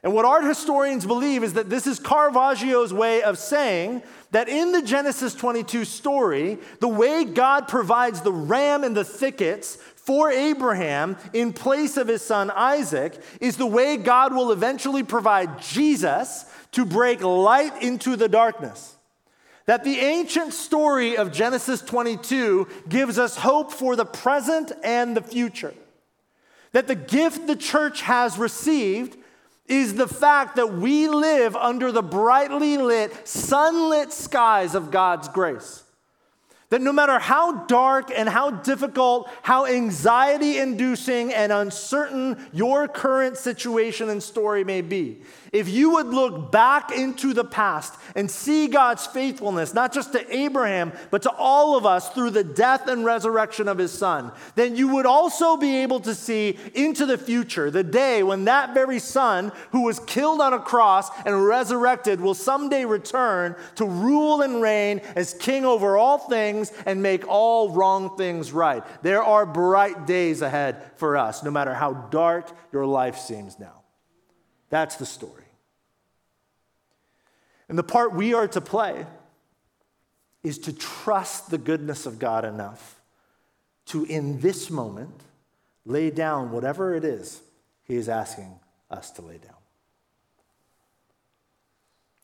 And 0.03 0.13
what 0.13 0.25
art 0.25 0.43
historians 0.43 1.05
believe 1.05 1.43
is 1.43 1.53
that 1.53 1.69
this 1.69 1.87
is 1.87 1.97
Caravaggio's 1.97 2.93
way 2.93 3.23
of 3.23 3.37
saying 3.37 4.03
that 4.31 4.49
in 4.49 4.73
the 4.73 4.81
Genesis 4.81 5.33
22 5.33 5.85
story, 5.85 6.57
the 6.81 6.89
way 6.89 7.23
God 7.23 7.69
provides 7.69 8.19
the 8.19 8.33
ram 8.33 8.83
in 8.83 8.93
the 8.93 9.05
thickets 9.05 9.77
for 10.05 10.29
Abraham 10.31 11.17
in 11.31 11.53
place 11.53 11.95
of 11.95 12.07
his 12.07 12.21
son 12.21 12.51
Isaac 12.51 13.21
is 13.39 13.57
the 13.57 13.65
way 13.65 13.97
God 13.97 14.33
will 14.33 14.51
eventually 14.51 15.03
provide 15.03 15.61
Jesus 15.61 16.45
to 16.73 16.85
break 16.85 17.21
light 17.21 17.81
into 17.81 18.15
the 18.15 18.27
darkness. 18.27 18.95
That 19.65 19.85
the 19.85 19.99
ancient 19.99 20.53
story 20.53 21.15
of 21.15 21.31
Genesis 21.31 21.81
22 21.81 22.67
gives 22.89 23.17
us 23.17 23.37
hope 23.37 23.71
for 23.71 23.95
the 23.95 24.05
present 24.05 24.73
and 24.83 25.15
the 25.15 25.21
future. 25.21 25.73
That 26.73 26.87
the 26.87 26.95
gift 26.95 27.47
the 27.47 27.55
church 27.55 28.01
has 28.01 28.37
received 28.37 29.15
is 29.67 29.93
the 29.93 30.07
fact 30.07 30.57
that 30.57 30.73
we 30.73 31.07
live 31.07 31.55
under 31.55 31.93
the 31.93 32.03
brightly 32.03 32.77
lit, 32.77 33.25
sunlit 33.25 34.11
skies 34.11 34.75
of 34.75 34.91
God's 34.91 35.29
grace. 35.29 35.83
That 36.73 36.81
no 36.81 36.91
matter 36.91 37.19
how 37.19 37.65
dark 37.65 38.09
and 38.09 38.27
how 38.27 38.49
difficult, 38.49 39.29
how 39.43 39.67
anxiety 39.67 40.57
inducing 40.57 41.31
and 41.31 41.51
uncertain 41.51 42.49
your 42.51 42.87
current 42.87 43.37
situation 43.37 44.09
and 44.09 44.23
story 44.23 44.63
may 44.63 44.81
be, 44.81 45.19
if 45.53 45.69
you 45.69 45.91
would 45.91 46.07
look 46.07 46.51
back 46.51 46.91
into 46.91 47.33
the 47.33 47.43
past 47.43 47.93
and 48.15 48.29
see 48.29 48.67
God's 48.67 49.05
faithfulness, 49.05 49.73
not 49.73 49.93
just 49.93 50.11
to 50.13 50.35
Abraham, 50.35 50.91
but 51.11 51.21
to 51.21 51.31
all 51.31 51.77
of 51.77 51.85
us 51.85 52.09
through 52.09 52.31
the 52.31 52.43
death 52.43 52.87
and 52.87 53.05
resurrection 53.05 53.67
of 53.67 53.77
his 53.77 53.91
son, 53.91 54.31
then 54.55 54.75
you 54.75 54.87
would 54.95 55.05
also 55.05 55.55
be 55.55 55.77
able 55.77 55.99
to 56.01 56.15
see 56.15 56.57
into 56.73 57.05
the 57.05 57.19
future, 57.19 57.69
the 57.69 57.83
day 57.83 58.23
when 58.23 58.45
that 58.45 58.73
very 58.73 58.97
son 58.97 59.51
who 59.71 59.83
was 59.83 59.99
killed 59.99 60.41
on 60.41 60.53
a 60.53 60.59
cross 60.59 61.09
and 61.23 61.45
resurrected 61.45 62.19
will 62.19 62.33
someday 62.33 62.83
return 62.83 63.55
to 63.75 63.85
rule 63.85 64.41
and 64.41 64.59
reign 64.59 64.99
as 65.15 65.35
king 65.35 65.65
over 65.65 65.95
all 65.97 66.17
things 66.17 66.71
and 66.87 67.03
make 67.03 67.27
all 67.27 67.69
wrong 67.69 68.17
things 68.17 68.51
right. 68.51 68.83
There 69.03 69.23
are 69.23 69.45
bright 69.45 70.07
days 70.07 70.41
ahead 70.41 70.81
for 70.95 71.15
us, 71.15 71.43
no 71.43 71.51
matter 71.51 71.75
how 71.75 71.93
dark 71.93 72.49
your 72.71 72.87
life 72.87 73.19
seems 73.19 73.59
now. 73.59 73.83
That's 74.71 74.95
the 74.95 75.05
story. 75.05 75.42
And 77.69 77.77
the 77.77 77.83
part 77.83 78.13
we 78.13 78.33
are 78.33 78.47
to 78.49 78.61
play 78.61 79.05
is 80.43 80.57
to 80.59 80.73
trust 80.73 81.49
the 81.49 81.57
goodness 81.57 82.05
of 82.05 82.19
God 82.19 82.45
enough 82.45 83.01
to, 83.87 84.03
in 84.05 84.39
this 84.41 84.69
moment, 84.69 85.21
lay 85.85 86.09
down 86.09 86.51
whatever 86.51 86.93
it 86.93 87.03
is 87.03 87.41
He 87.83 87.95
is 87.95 88.09
asking 88.09 88.59
us 88.89 89.11
to 89.11 89.21
lay 89.21 89.37
down. 89.37 89.55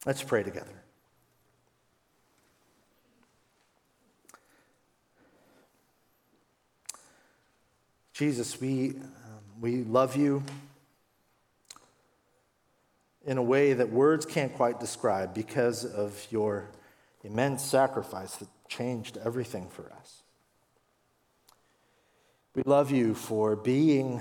Let's 0.06 0.22
pray 0.22 0.42
together. 0.42 0.82
Jesus, 8.12 8.60
we, 8.60 8.90
um, 8.90 9.00
we 9.60 9.82
love 9.84 10.14
you 10.14 10.42
in 13.30 13.38
a 13.38 13.42
way 13.42 13.72
that 13.74 13.92
words 13.92 14.26
can't 14.26 14.52
quite 14.54 14.80
describe 14.80 15.32
because 15.32 15.84
of 15.84 16.26
your 16.32 16.68
immense 17.22 17.64
sacrifice 17.64 18.34
that 18.34 18.48
changed 18.66 19.16
everything 19.24 19.68
for 19.68 19.88
us. 19.92 20.24
We 22.56 22.64
love 22.66 22.90
you 22.90 23.14
for 23.14 23.54
being 23.54 24.20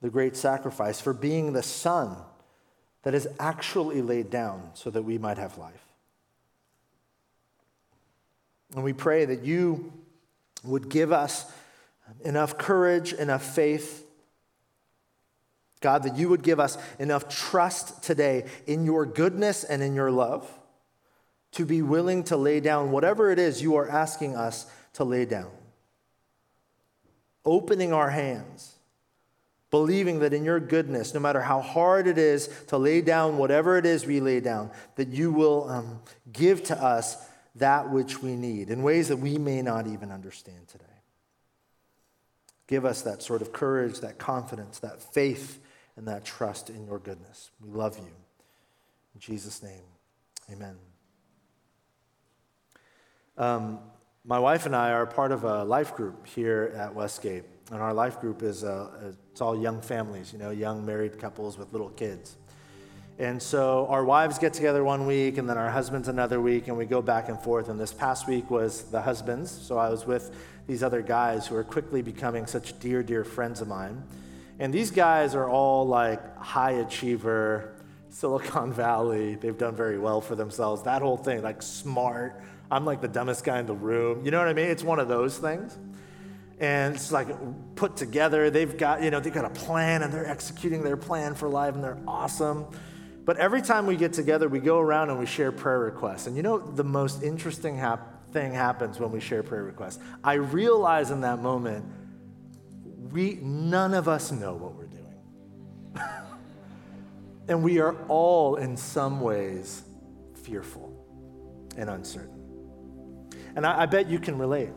the 0.00 0.08
great 0.08 0.36
sacrifice, 0.36 1.02
for 1.02 1.12
being 1.12 1.52
the 1.52 1.62
Son 1.62 2.16
that 3.02 3.12
is 3.12 3.28
actually 3.38 4.00
laid 4.00 4.30
down 4.30 4.70
so 4.72 4.88
that 4.88 5.02
we 5.02 5.18
might 5.18 5.36
have 5.36 5.58
life. 5.58 5.84
And 8.74 8.82
we 8.82 8.94
pray 8.94 9.26
that 9.26 9.44
you 9.44 9.92
would 10.62 10.88
give 10.88 11.12
us 11.12 11.44
enough 12.24 12.56
courage, 12.56 13.12
enough 13.12 13.54
faith. 13.54 14.03
God, 15.84 16.04
that 16.04 16.16
you 16.16 16.30
would 16.30 16.42
give 16.42 16.58
us 16.58 16.78
enough 16.98 17.28
trust 17.28 18.02
today 18.02 18.46
in 18.66 18.86
your 18.86 19.04
goodness 19.04 19.64
and 19.64 19.82
in 19.82 19.94
your 19.94 20.10
love 20.10 20.50
to 21.52 21.66
be 21.66 21.82
willing 21.82 22.24
to 22.24 22.38
lay 22.38 22.58
down 22.58 22.90
whatever 22.90 23.30
it 23.30 23.38
is 23.38 23.60
you 23.60 23.76
are 23.76 23.86
asking 23.86 24.34
us 24.34 24.64
to 24.94 25.04
lay 25.04 25.26
down. 25.26 25.50
Opening 27.44 27.92
our 27.92 28.08
hands, 28.08 28.76
believing 29.70 30.20
that 30.20 30.32
in 30.32 30.42
your 30.42 30.58
goodness, 30.58 31.12
no 31.12 31.20
matter 31.20 31.42
how 31.42 31.60
hard 31.60 32.06
it 32.06 32.16
is 32.16 32.48
to 32.68 32.78
lay 32.78 33.02
down 33.02 33.36
whatever 33.36 33.76
it 33.76 33.84
is 33.84 34.06
we 34.06 34.20
lay 34.20 34.40
down, 34.40 34.70
that 34.96 35.08
you 35.08 35.30
will 35.30 35.68
um, 35.68 36.00
give 36.32 36.64
to 36.64 36.82
us 36.82 37.28
that 37.56 37.90
which 37.90 38.22
we 38.22 38.36
need 38.36 38.70
in 38.70 38.82
ways 38.82 39.08
that 39.08 39.18
we 39.18 39.36
may 39.36 39.60
not 39.60 39.86
even 39.86 40.10
understand 40.10 40.66
today. 40.66 40.84
Give 42.68 42.86
us 42.86 43.02
that 43.02 43.22
sort 43.22 43.42
of 43.42 43.52
courage, 43.52 44.00
that 44.00 44.18
confidence, 44.18 44.78
that 44.78 45.02
faith, 45.02 45.60
and 45.96 46.06
that 46.08 46.24
trust 46.24 46.70
in 46.70 46.84
your 46.86 46.98
goodness. 46.98 47.50
We 47.60 47.70
love 47.70 47.98
you. 47.98 48.12
In 49.14 49.20
Jesus' 49.20 49.62
name, 49.62 49.82
amen. 50.50 50.76
Um, 53.36 53.78
my 54.24 54.38
wife 54.38 54.66
and 54.66 54.74
I 54.74 54.90
are 54.92 55.06
part 55.06 55.32
of 55.32 55.44
a 55.44 55.64
life 55.64 55.94
group 55.94 56.26
here 56.26 56.72
at 56.76 56.94
Westgate. 56.94 57.44
And 57.70 57.80
our 57.80 57.94
life 57.94 58.20
group 58.20 58.42
is 58.42 58.62
uh, 58.62 59.12
it's 59.32 59.40
all 59.40 59.58
young 59.58 59.80
families, 59.80 60.32
you 60.32 60.38
know, 60.38 60.50
young 60.50 60.84
married 60.84 61.18
couples 61.18 61.56
with 61.56 61.72
little 61.72 61.90
kids. 61.90 62.36
And 63.18 63.40
so 63.40 63.86
our 63.88 64.04
wives 64.04 64.38
get 64.38 64.52
together 64.52 64.82
one 64.82 65.06
week, 65.06 65.38
and 65.38 65.48
then 65.48 65.56
our 65.56 65.70
husbands 65.70 66.08
another 66.08 66.40
week, 66.40 66.68
and 66.68 66.76
we 66.76 66.84
go 66.84 67.00
back 67.00 67.28
and 67.28 67.40
forth. 67.40 67.68
And 67.68 67.78
this 67.78 67.92
past 67.92 68.26
week 68.26 68.50
was 68.50 68.84
the 68.90 69.00
husbands. 69.00 69.50
So 69.50 69.78
I 69.78 69.88
was 69.88 70.04
with 70.04 70.34
these 70.66 70.82
other 70.82 71.00
guys 71.00 71.46
who 71.46 71.56
are 71.56 71.64
quickly 71.64 72.02
becoming 72.02 72.46
such 72.46 72.78
dear, 72.80 73.02
dear 73.02 73.24
friends 73.24 73.60
of 73.60 73.68
mine. 73.68 74.02
And 74.58 74.72
these 74.72 74.90
guys 74.90 75.34
are 75.34 75.48
all 75.48 75.86
like 75.86 76.36
high 76.38 76.72
achiever, 76.72 77.74
Silicon 78.10 78.72
Valley. 78.72 79.34
They've 79.34 79.56
done 79.56 79.74
very 79.74 79.98
well 79.98 80.20
for 80.20 80.34
themselves. 80.34 80.82
That 80.82 81.02
whole 81.02 81.16
thing, 81.16 81.42
like 81.42 81.62
smart. 81.62 82.42
I'm 82.70 82.84
like 82.84 83.00
the 83.00 83.08
dumbest 83.08 83.44
guy 83.44 83.58
in 83.58 83.66
the 83.66 83.74
room. 83.74 84.24
You 84.24 84.30
know 84.30 84.38
what 84.38 84.48
I 84.48 84.52
mean? 84.52 84.66
It's 84.66 84.84
one 84.84 84.98
of 84.98 85.08
those 85.08 85.38
things. 85.38 85.76
And 86.60 86.94
it's 86.94 87.10
like 87.10 87.28
put 87.74 87.96
together. 87.96 88.48
They've 88.48 88.76
got, 88.78 89.02
you 89.02 89.10
know, 89.10 89.18
they've 89.18 89.34
got 89.34 89.44
a 89.44 89.50
plan 89.50 90.02
and 90.02 90.12
they're 90.12 90.26
executing 90.26 90.82
their 90.82 90.96
plan 90.96 91.34
for 91.34 91.48
life 91.48 91.74
and 91.74 91.82
they're 91.82 91.98
awesome. 92.06 92.66
But 93.24 93.38
every 93.38 93.62
time 93.62 93.86
we 93.86 93.96
get 93.96 94.12
together, 94.12 94.48
we 94.48 94.60
go 94.60 94.78
around 94.78 95.10
and 95.10 95.18
we 95.18 95.26
share 95.26 95.50
prayer 95.50 95.80
requests. 95.80 96.26
And 96.26 96.36
you 96.36 96.42
know, 96.42 96.58
the 96.58 96.84
most 96.84 97.22
interesting 97.22 97.76
hap- 97.76 98.30
thing 98.32 98.52
happens 98.52 99.00
when 99.00 99.10
we 99.10 99.20
share 99.20 99.42
prayer 99.42 99.64
requests. 99.64 99.98
I 100.22 100.34
realize 100.34 101.10
in 101.10 101.22
that 101.22 101.40
moment, 101.40 101.84
we, 103.14 103.38
none 103.40 103.94
of 103.94 104.08
us 104.08 104.32
know 104.32 104.54
what 104.54 104.74
we're 104.74 104.86
doing. 104.86 105.14
and 107.48 107.62
we 107.62 107.78
are 107.78 107.94
all, 108.08 108.56
in 108.56 108.76
some 108.76 109.20
ways, 109.20 109.84
fearful 110.42 110.92
and 111.76 111.88
uncertain. 111.88 113.30
And 113.54 113.64
I, 113.64 113.82
I 113.82 113.86
bet 113.86 114.10
you 114.10 114.18
can 114.18 114.36
relate. 114.36 114.70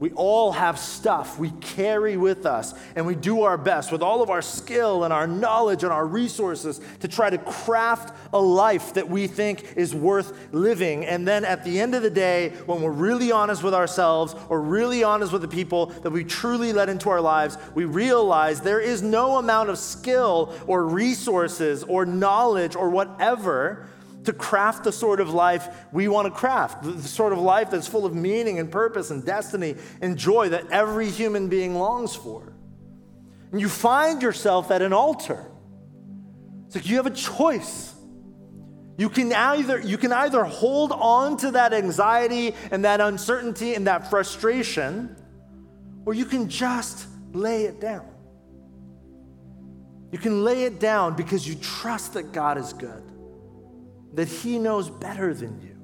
We 0.00 0.12
all 0.12 0.52
have 0.52 0.78
stuff 0.78 1.40
we 1.40 1.50
carry 1.60 2.16
with 2.16 2.46
us, 2.46 2.72
and 2.94 3.04
we 3.04 3.16
do 3.16 3.42
our 3.42 3.58
best 3.58 3.90
with 3.90 4.00
all 4.00 4.22
of 4.22 4.30
our 4.30 4.42
skill 4.42 5.02
and 5.02 5.12
our 5.12 5.26
knowledge 5.26 5.82
and 5.82 5.92
our 5.92 6.06
resources 6.06 6.80
to 7.00 7.08
try 7.08 7.30
to 7.30 7.38
craft 7.38 8.14
a 8.32 8.40
life 8.40 8.94
that 8.94 9.08
we 9.08 9.26
think 9.26 9.76
is 9.76 9.96
worth 9.96 10.52
living. 10.52 11.04
And 11.04 11.26
then 11.26 11.44
at 11.44 11.64
the 11.64 11.80
end 11.80 11.96
of 11.96 12.02
the 12.02 12.10
day, 12.10 12.50
when 12.66 12.80
we're 12.80 12.92
really 12.92 13.32
honest 13.32 13.64
with 13.64 13.74
ourselves 13.74 14.36
or 14.48 14.60
really 14.60 15.02
honest 15.02 15.32
with 15.32 15.42
the 15.42 15.48
people 15.48 15.86
that 15.86 16.10
we 16.10 16.22
truly 16.22 16.72
let 16.72 16.88
into 16.88 17.10
our 17.10 17.20
lives, 17.20 17.58
we 17.74 17.84
realize 17.84 18.60
there 18.60 18.80
is 18.80 19.02
no 19.02 19.38
amount 19.38 19.68
of 19.68 19.78
skill 19.78 20.54
or 20.68 20.86
resources 20.86 21.82
or 21.82 22.06
knowledge 22.06 22.76
or 22.76 22.88
whatever 22.88 23.88
to 24.28 24.34
craft 24.34 24.84
the 24.84 24.92
sort 24.92 25.20
of 25.20 25.30
life 25.30 25.68
we 25.90 26.06
want 26.06 26.26
to 26.26 26.30
craft, 26.30 26.82
the 26.82 27.00
sort 27.00 27.32
of 27.32 27.38
life 27.38 27.70
that's 27.70 27.88
full 27.88 28.04
of 28.04 28.14
meaning 28.14 28.58
and 28.58 28.70
purpose 28.70 29.10
and 29.10 29.24
destiny 29.24 29.74
and 30.02 30.18
joy 30.18 30.50
that 30.50 30.70
every 30.70 31.08
human 31.08 31.48
being 31.48 31.74
longs 31.74 32.14
for. 32.14 32.52
And 33.50 33.58
you 33.58 33.70
find 33.70 34.20
yourself 34.20 34.70
at 34.70 34.82
an 34.82 34.92
altar. 34.92 35.46
It's 36.66 36.76
like 36.76 36.86
you 36.86 36.96
have 36.96 37.06
a 37.06 37.10
choice. 37.10 37.94
You 38.98 39.08
can 39.08 39.32
either 39.32 39.80
you 39.80 39.96
can 39.96 40.12
either 40.12 40.44
hold 40.44 40.92
on 40.92 41.38
to 41.38 41.52
that 41.52 41.72
anxiety 41.72 42.54
and 42.70 42.84
that 42.84 43.00
uncertainty 43.00 43.76
and 43.76 43.86
that 43.86 44.10
frustration, 44.10 45.16
or 46.04 46.12
you 46.12 46.26
can 46.26 46.50
just 46.50 47.06
lay 47.32 47.62
it 47.62 47.80
down. 47.80 48.06
You 50.12 50.18
can 50.18 50.44
lay 50.44 50.64
it 50.64 50.78
down 50.78 51.16
because 51.16 51.48
you 51.48 51.54
trust 51.54 52.12
that 52.12 52.32
God 52.32 52.58
is 52.58 52.74
good 52.74 53.07
that 54.14 54.28
He 54.28 54.58
knows 54.58 54.90
better 54.90 55.34
than 55.34 55.60
you. 55.60 55.76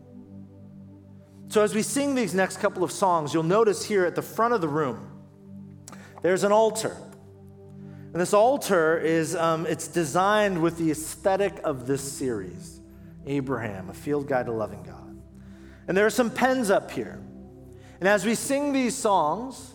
So, 1.48 1.62
as 1.62 1.74
we 1.74 1.82
sing 1.82 2.14
these 2.14 2.34
next 2.34 2.58
couple 2.58 2.82
of 2.82 2.90
songs, 2.90 3.32
you'll 3.32 3.42
notice 3.42 3.84
here 3.84 4.04
at 4.04 4.14
the 4.14 4.22
front 4.22 4.54
of 4.54 4.60
the 4.60 4.68
room, 4.68 5.10
there's 6.22 6.44
an 6.44 6.52
altar. 6.52 6.96
And 8.12 8.20
this 8.20 8.32
altar 8.32 8.98
is 8.98 9.34
um, 9.34 9.66
it's 9.66 9.88
designed 9.88 10.62
with 10.62 10.78
the 10.78 10.90
aesthetic 10.90 11.60
of 11.64 11.86
this 11.86 12.00
series 12.12 12.80
Abraham, 13.26 13.90
a 13.90 13.94
field 13.94 14.28
guide 14.28 14.46
to 14.46 14.52
loving 14.52 14.82
God. 14.82 15.20
And 15.86 15.96
there 15.96 16.06
are 16.06 16.10
some 16.10 16.30
pens 16.30 16.70
up 16.70 16.90
here. 16.90 17.20
And 18.00 18.08
as 18.08 18.24
we 18.24 18.34
sing 18.34 18.72
these 18.72 18.96
songs, 18.96 19.73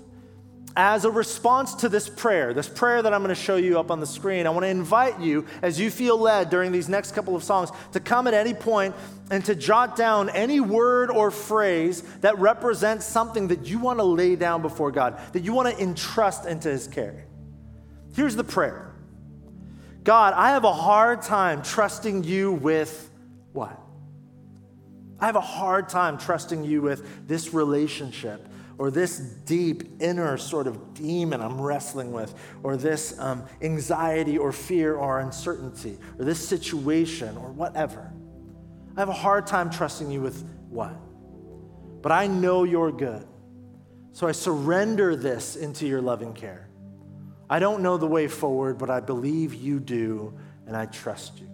as 0.80 1.03
a 1.03 1.11
response 1.11 1.75
to 1.75 1.89
this 1.89 2.07
prayer, 2.07 2.53
this 2.53 2.69
prayer 2.69 3.01
that 3.01 3.13
I'm 3.13 3.21
going 3.21 3.36
to 3.36 3.41
show 3.41 3.57
you 3.57 3.77
up 3.82 3.91
on 3.91 3.99
the 3.99 4.07
screen, 4.07 4.47
I 4.47 4.49
want 4.49 4.63
to 4.63 4.69
invite 4.69 5.19
you, 5.19 5.45
as 5.61 5.77
you 5.77 5.91
feel 5.91 6.17
led 6.17 6.49
during 6.49 6.71
these 6.71 6.88
next 6.88 7.11
couple 7.11 7.36
of 7.36 7.43
songs, 7.43 7.69
to 7.91 7.99
come 7.99 8.27
at 8.27 8.34
any 8.34 8.53
point 8.53 8.95
and 9.30 9.43
to 9.43 9.55
jot 9.55 9.97
down 9.97 10.30
any 10.30 10.61
word 10.61 11.11
or 11.11 11.32
phrase 11.32 12.01
that 12.21 12.39
represents 12.39 13.05
something 13.05 13.49
that 13.49 13.65
you 13.67 13.77
want 13.77 13.99
to 13.99 14.05
lay 14.05 14.38
down 14.38 14.61
before 14.61 14.89
God, 14.89 15.19
that 15.34 15.43
you 15.43 15.51
want 15.51 15.67
to 15.67 15.84
entrust 15.84 16.45
into 16.45 16.69
His 16.69 16.88
care. 16.88 17.25
Here's 18.15 18.38
the 18.38 18.45
prayer 18.45 18.95
God, 20.05 20.34
I 20.34 20.51
have 20.51 20.63
a 20.63 20.71
hard 20.71 21.23
time 21.23 21.61
trusting 21.61 22.23
you 22.23 22.53
with 22.53 23.11
what? 23.51 23.77
I 25.19 25.25
have 25.25 25.36
a 25.36 25.41
hard 25.41 25.89
time 25.89 26.17
trusting 26.17 26.63
you 26.63 26.82
with 26.82 27.27
this 27.27 27.53
relationship 27.53 28.49
or 28.80 28.89
this 28.89 29.19
deep 29.19 30.01
inner 30.01 30.38
sort 30.38 30.65
of 30.65 30.93
demon 30.93 31.41
I'm 31.41 31.59
wrestling 31.59 32.13
with, 32.13 32.34
or 32.63 32.77
this 32.77 33.19
um, 33.19 33.43
anxiety 33.61 34.38
or 34.38 34.53
fear 34.53 34.95
or 34.95 35.19
uncertainty, 35.19 35.97
or 36.17 36.23
this 36.23 36.47
situation 36.47 37.36
or 37.38 37.51
whatever. 37.51 38.11
I 38.95 39.01
have 39.01 39.09
a 39.09 39.13
hard 39.13 39.45
time 39.45 39.69
trusting 39.69 40.09
you 40.09 40.21
with 40.21 40.43
what? 40.69 40.95
But 42.01 42.13
I 42.13 42.27
know 42.27 42.63
you're 42.63 42.91
good. 42.91 43.27
So 44.13 44.27
I 44.27 44.32
surrender 44.32 45.17
this 45.17 45.57
into 45.57 45.86
your 45.86 46.01
loving 46.01 46.34
care. 46.34 46.69
I 47.49 47.59
don't 47.59 47.84
know 47.84 47.97
the 47.97 48.07
way 48.07 48.30
forward, 48.30 48.77
but 48.77 48.89
I 48.89 49.01
believe 49.01 49.53
you 49.53 49.82
do, 49.82 50.34
and 50.65 50.75
I 50.75 50.86
trust 50.86 51.39
you. 51.39 51.49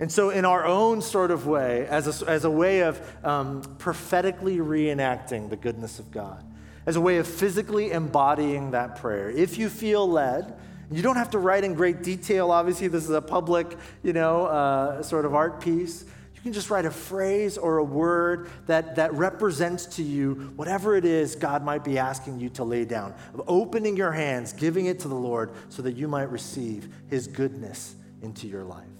And 0.00 0.10
so, 0.10 0.30
in 0.30 0.44
our 0.44 0.64
own 0.64 1.02
sort 1.02 1.30
of 1.30 1.46
way, 1.46 1.86
as 1.86 2.22
a, 2.22 2.28
as 2.28 2.44
a 2.44 2.50
way 2.50 2.80
of 2.80 3.00
um, 3.24 3.62
prophetically 3.78 4.58
reenacting 4.58 5.50
the 5.50 5.56
goodness 5.56 5.98
of 5.98 6.10
God, 6.10 6.44
as 6.86 6.96
a 6.96 7.00
way 7.00 7.18
of 7.18 7.26
physically 7.26 7.92
embodying 7.92 8.72
that 8.72 8.96
prayer, 8.96 9.30
if 9.30 9.56
you 9.56 9.68
feel 9.68 10.08
led, 10.08 10.58
you 10.90 11.00
don't 11.00 11.16
have 11.16 11.30
to 11.30 11.38
write 11.38 11.64
in 11.64 11.74
great 11.74 12.02
detail. 12.02 12.50
Obviously, 12.50 12.88
this 12.88 13.04
is 13.04 13.10
a 13.10 13.22
public, 13.22 13.76
you 14.02 14.12
know, 14.12 14.46
uh, 14.46 15.02
sort 15.02 15.24
of 15.24 15.34
art 15.34 15.60
piece. 15.60 16.04
You 16.34 16.40
can 16.42 16.52
just 16.52 16.68
write 16.70 16.84
a 16.84 16.90
phrase 16.90 17.56
or 17.56 17.78
a 17.78 17.84
word 17.84 18.50
that, 18.66 18.96
that 18.96 19.14
represents 19.14 19.86
to 19.96 20.02
you 20.02 20.52
whatever 20.56 20.94
it 20.94 21.04
is 21.04 21.36
God 21.36 21.64
might 21.64 21.84
be 21.84 21.98
asking 21.98 22.38
you 22.38 22.50
to 22.50 22.64
lay 22.64 22.84
down, 22.84 23.14
of 23.32 23.42
opening 23.46 23.96
your 23.96 24.12
hands, 24.12 24.52
giving 24.52 24.86
it 24.86 24.98
to 25.00 25.08
the 25.08 25.14
Lord 25.14 25.52
so 25.70 25.80
that 25.82 25.96
you 25.96 26.06
might 26.06 26.30
receive 26.30 26.88
His 27.08 27.28
goodness 27.28 27.94
into 28.20 28.46
your 28.46 28.64
life. 28.64 28.93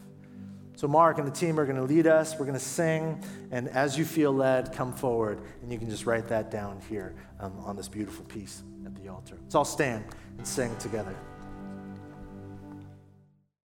So, 0.85 0.89
Mark 0.89 1.17
and 1.17 1.27
the 1.27 1.33
team 1.33 1.59
are 1.59 1.65
going 1.65 1.79
to 1.79 1.83
lead 1.83 2.07
us. 2.07 2.35
We're 2.39 2.45
going 2.45 2.59
to 2.59 2.61
sing. 2.63 3.25
And 3.51 3.71
as 3.71 3.97
you 3.97 4.05
feel 4.05 4.31
led, 4.31 4.75
come 4.75 4.93
forward. 4.93 5.41
And 5.63 5.73
you 5.73 5.79
can 5.79 5.89
just 5.89 6.05
write 6.05 6.29
that 6.29 6.51
down 6.51 6.79
here 6.91 7.15
um, 7.41 7.59
on 7.61 7.75
this 7.75 7.89
beautiful 7.89 8.23
piece 8.27 8.63
at 8.85 8.95
the 8.95 9.09
altar. 9.09 9.39
Let's 9.41 9.55
all 9.55 9.65
stand 9.65 10.05
and 10.37 10.47
sing 10.47 10.77
together. 10.77 11.17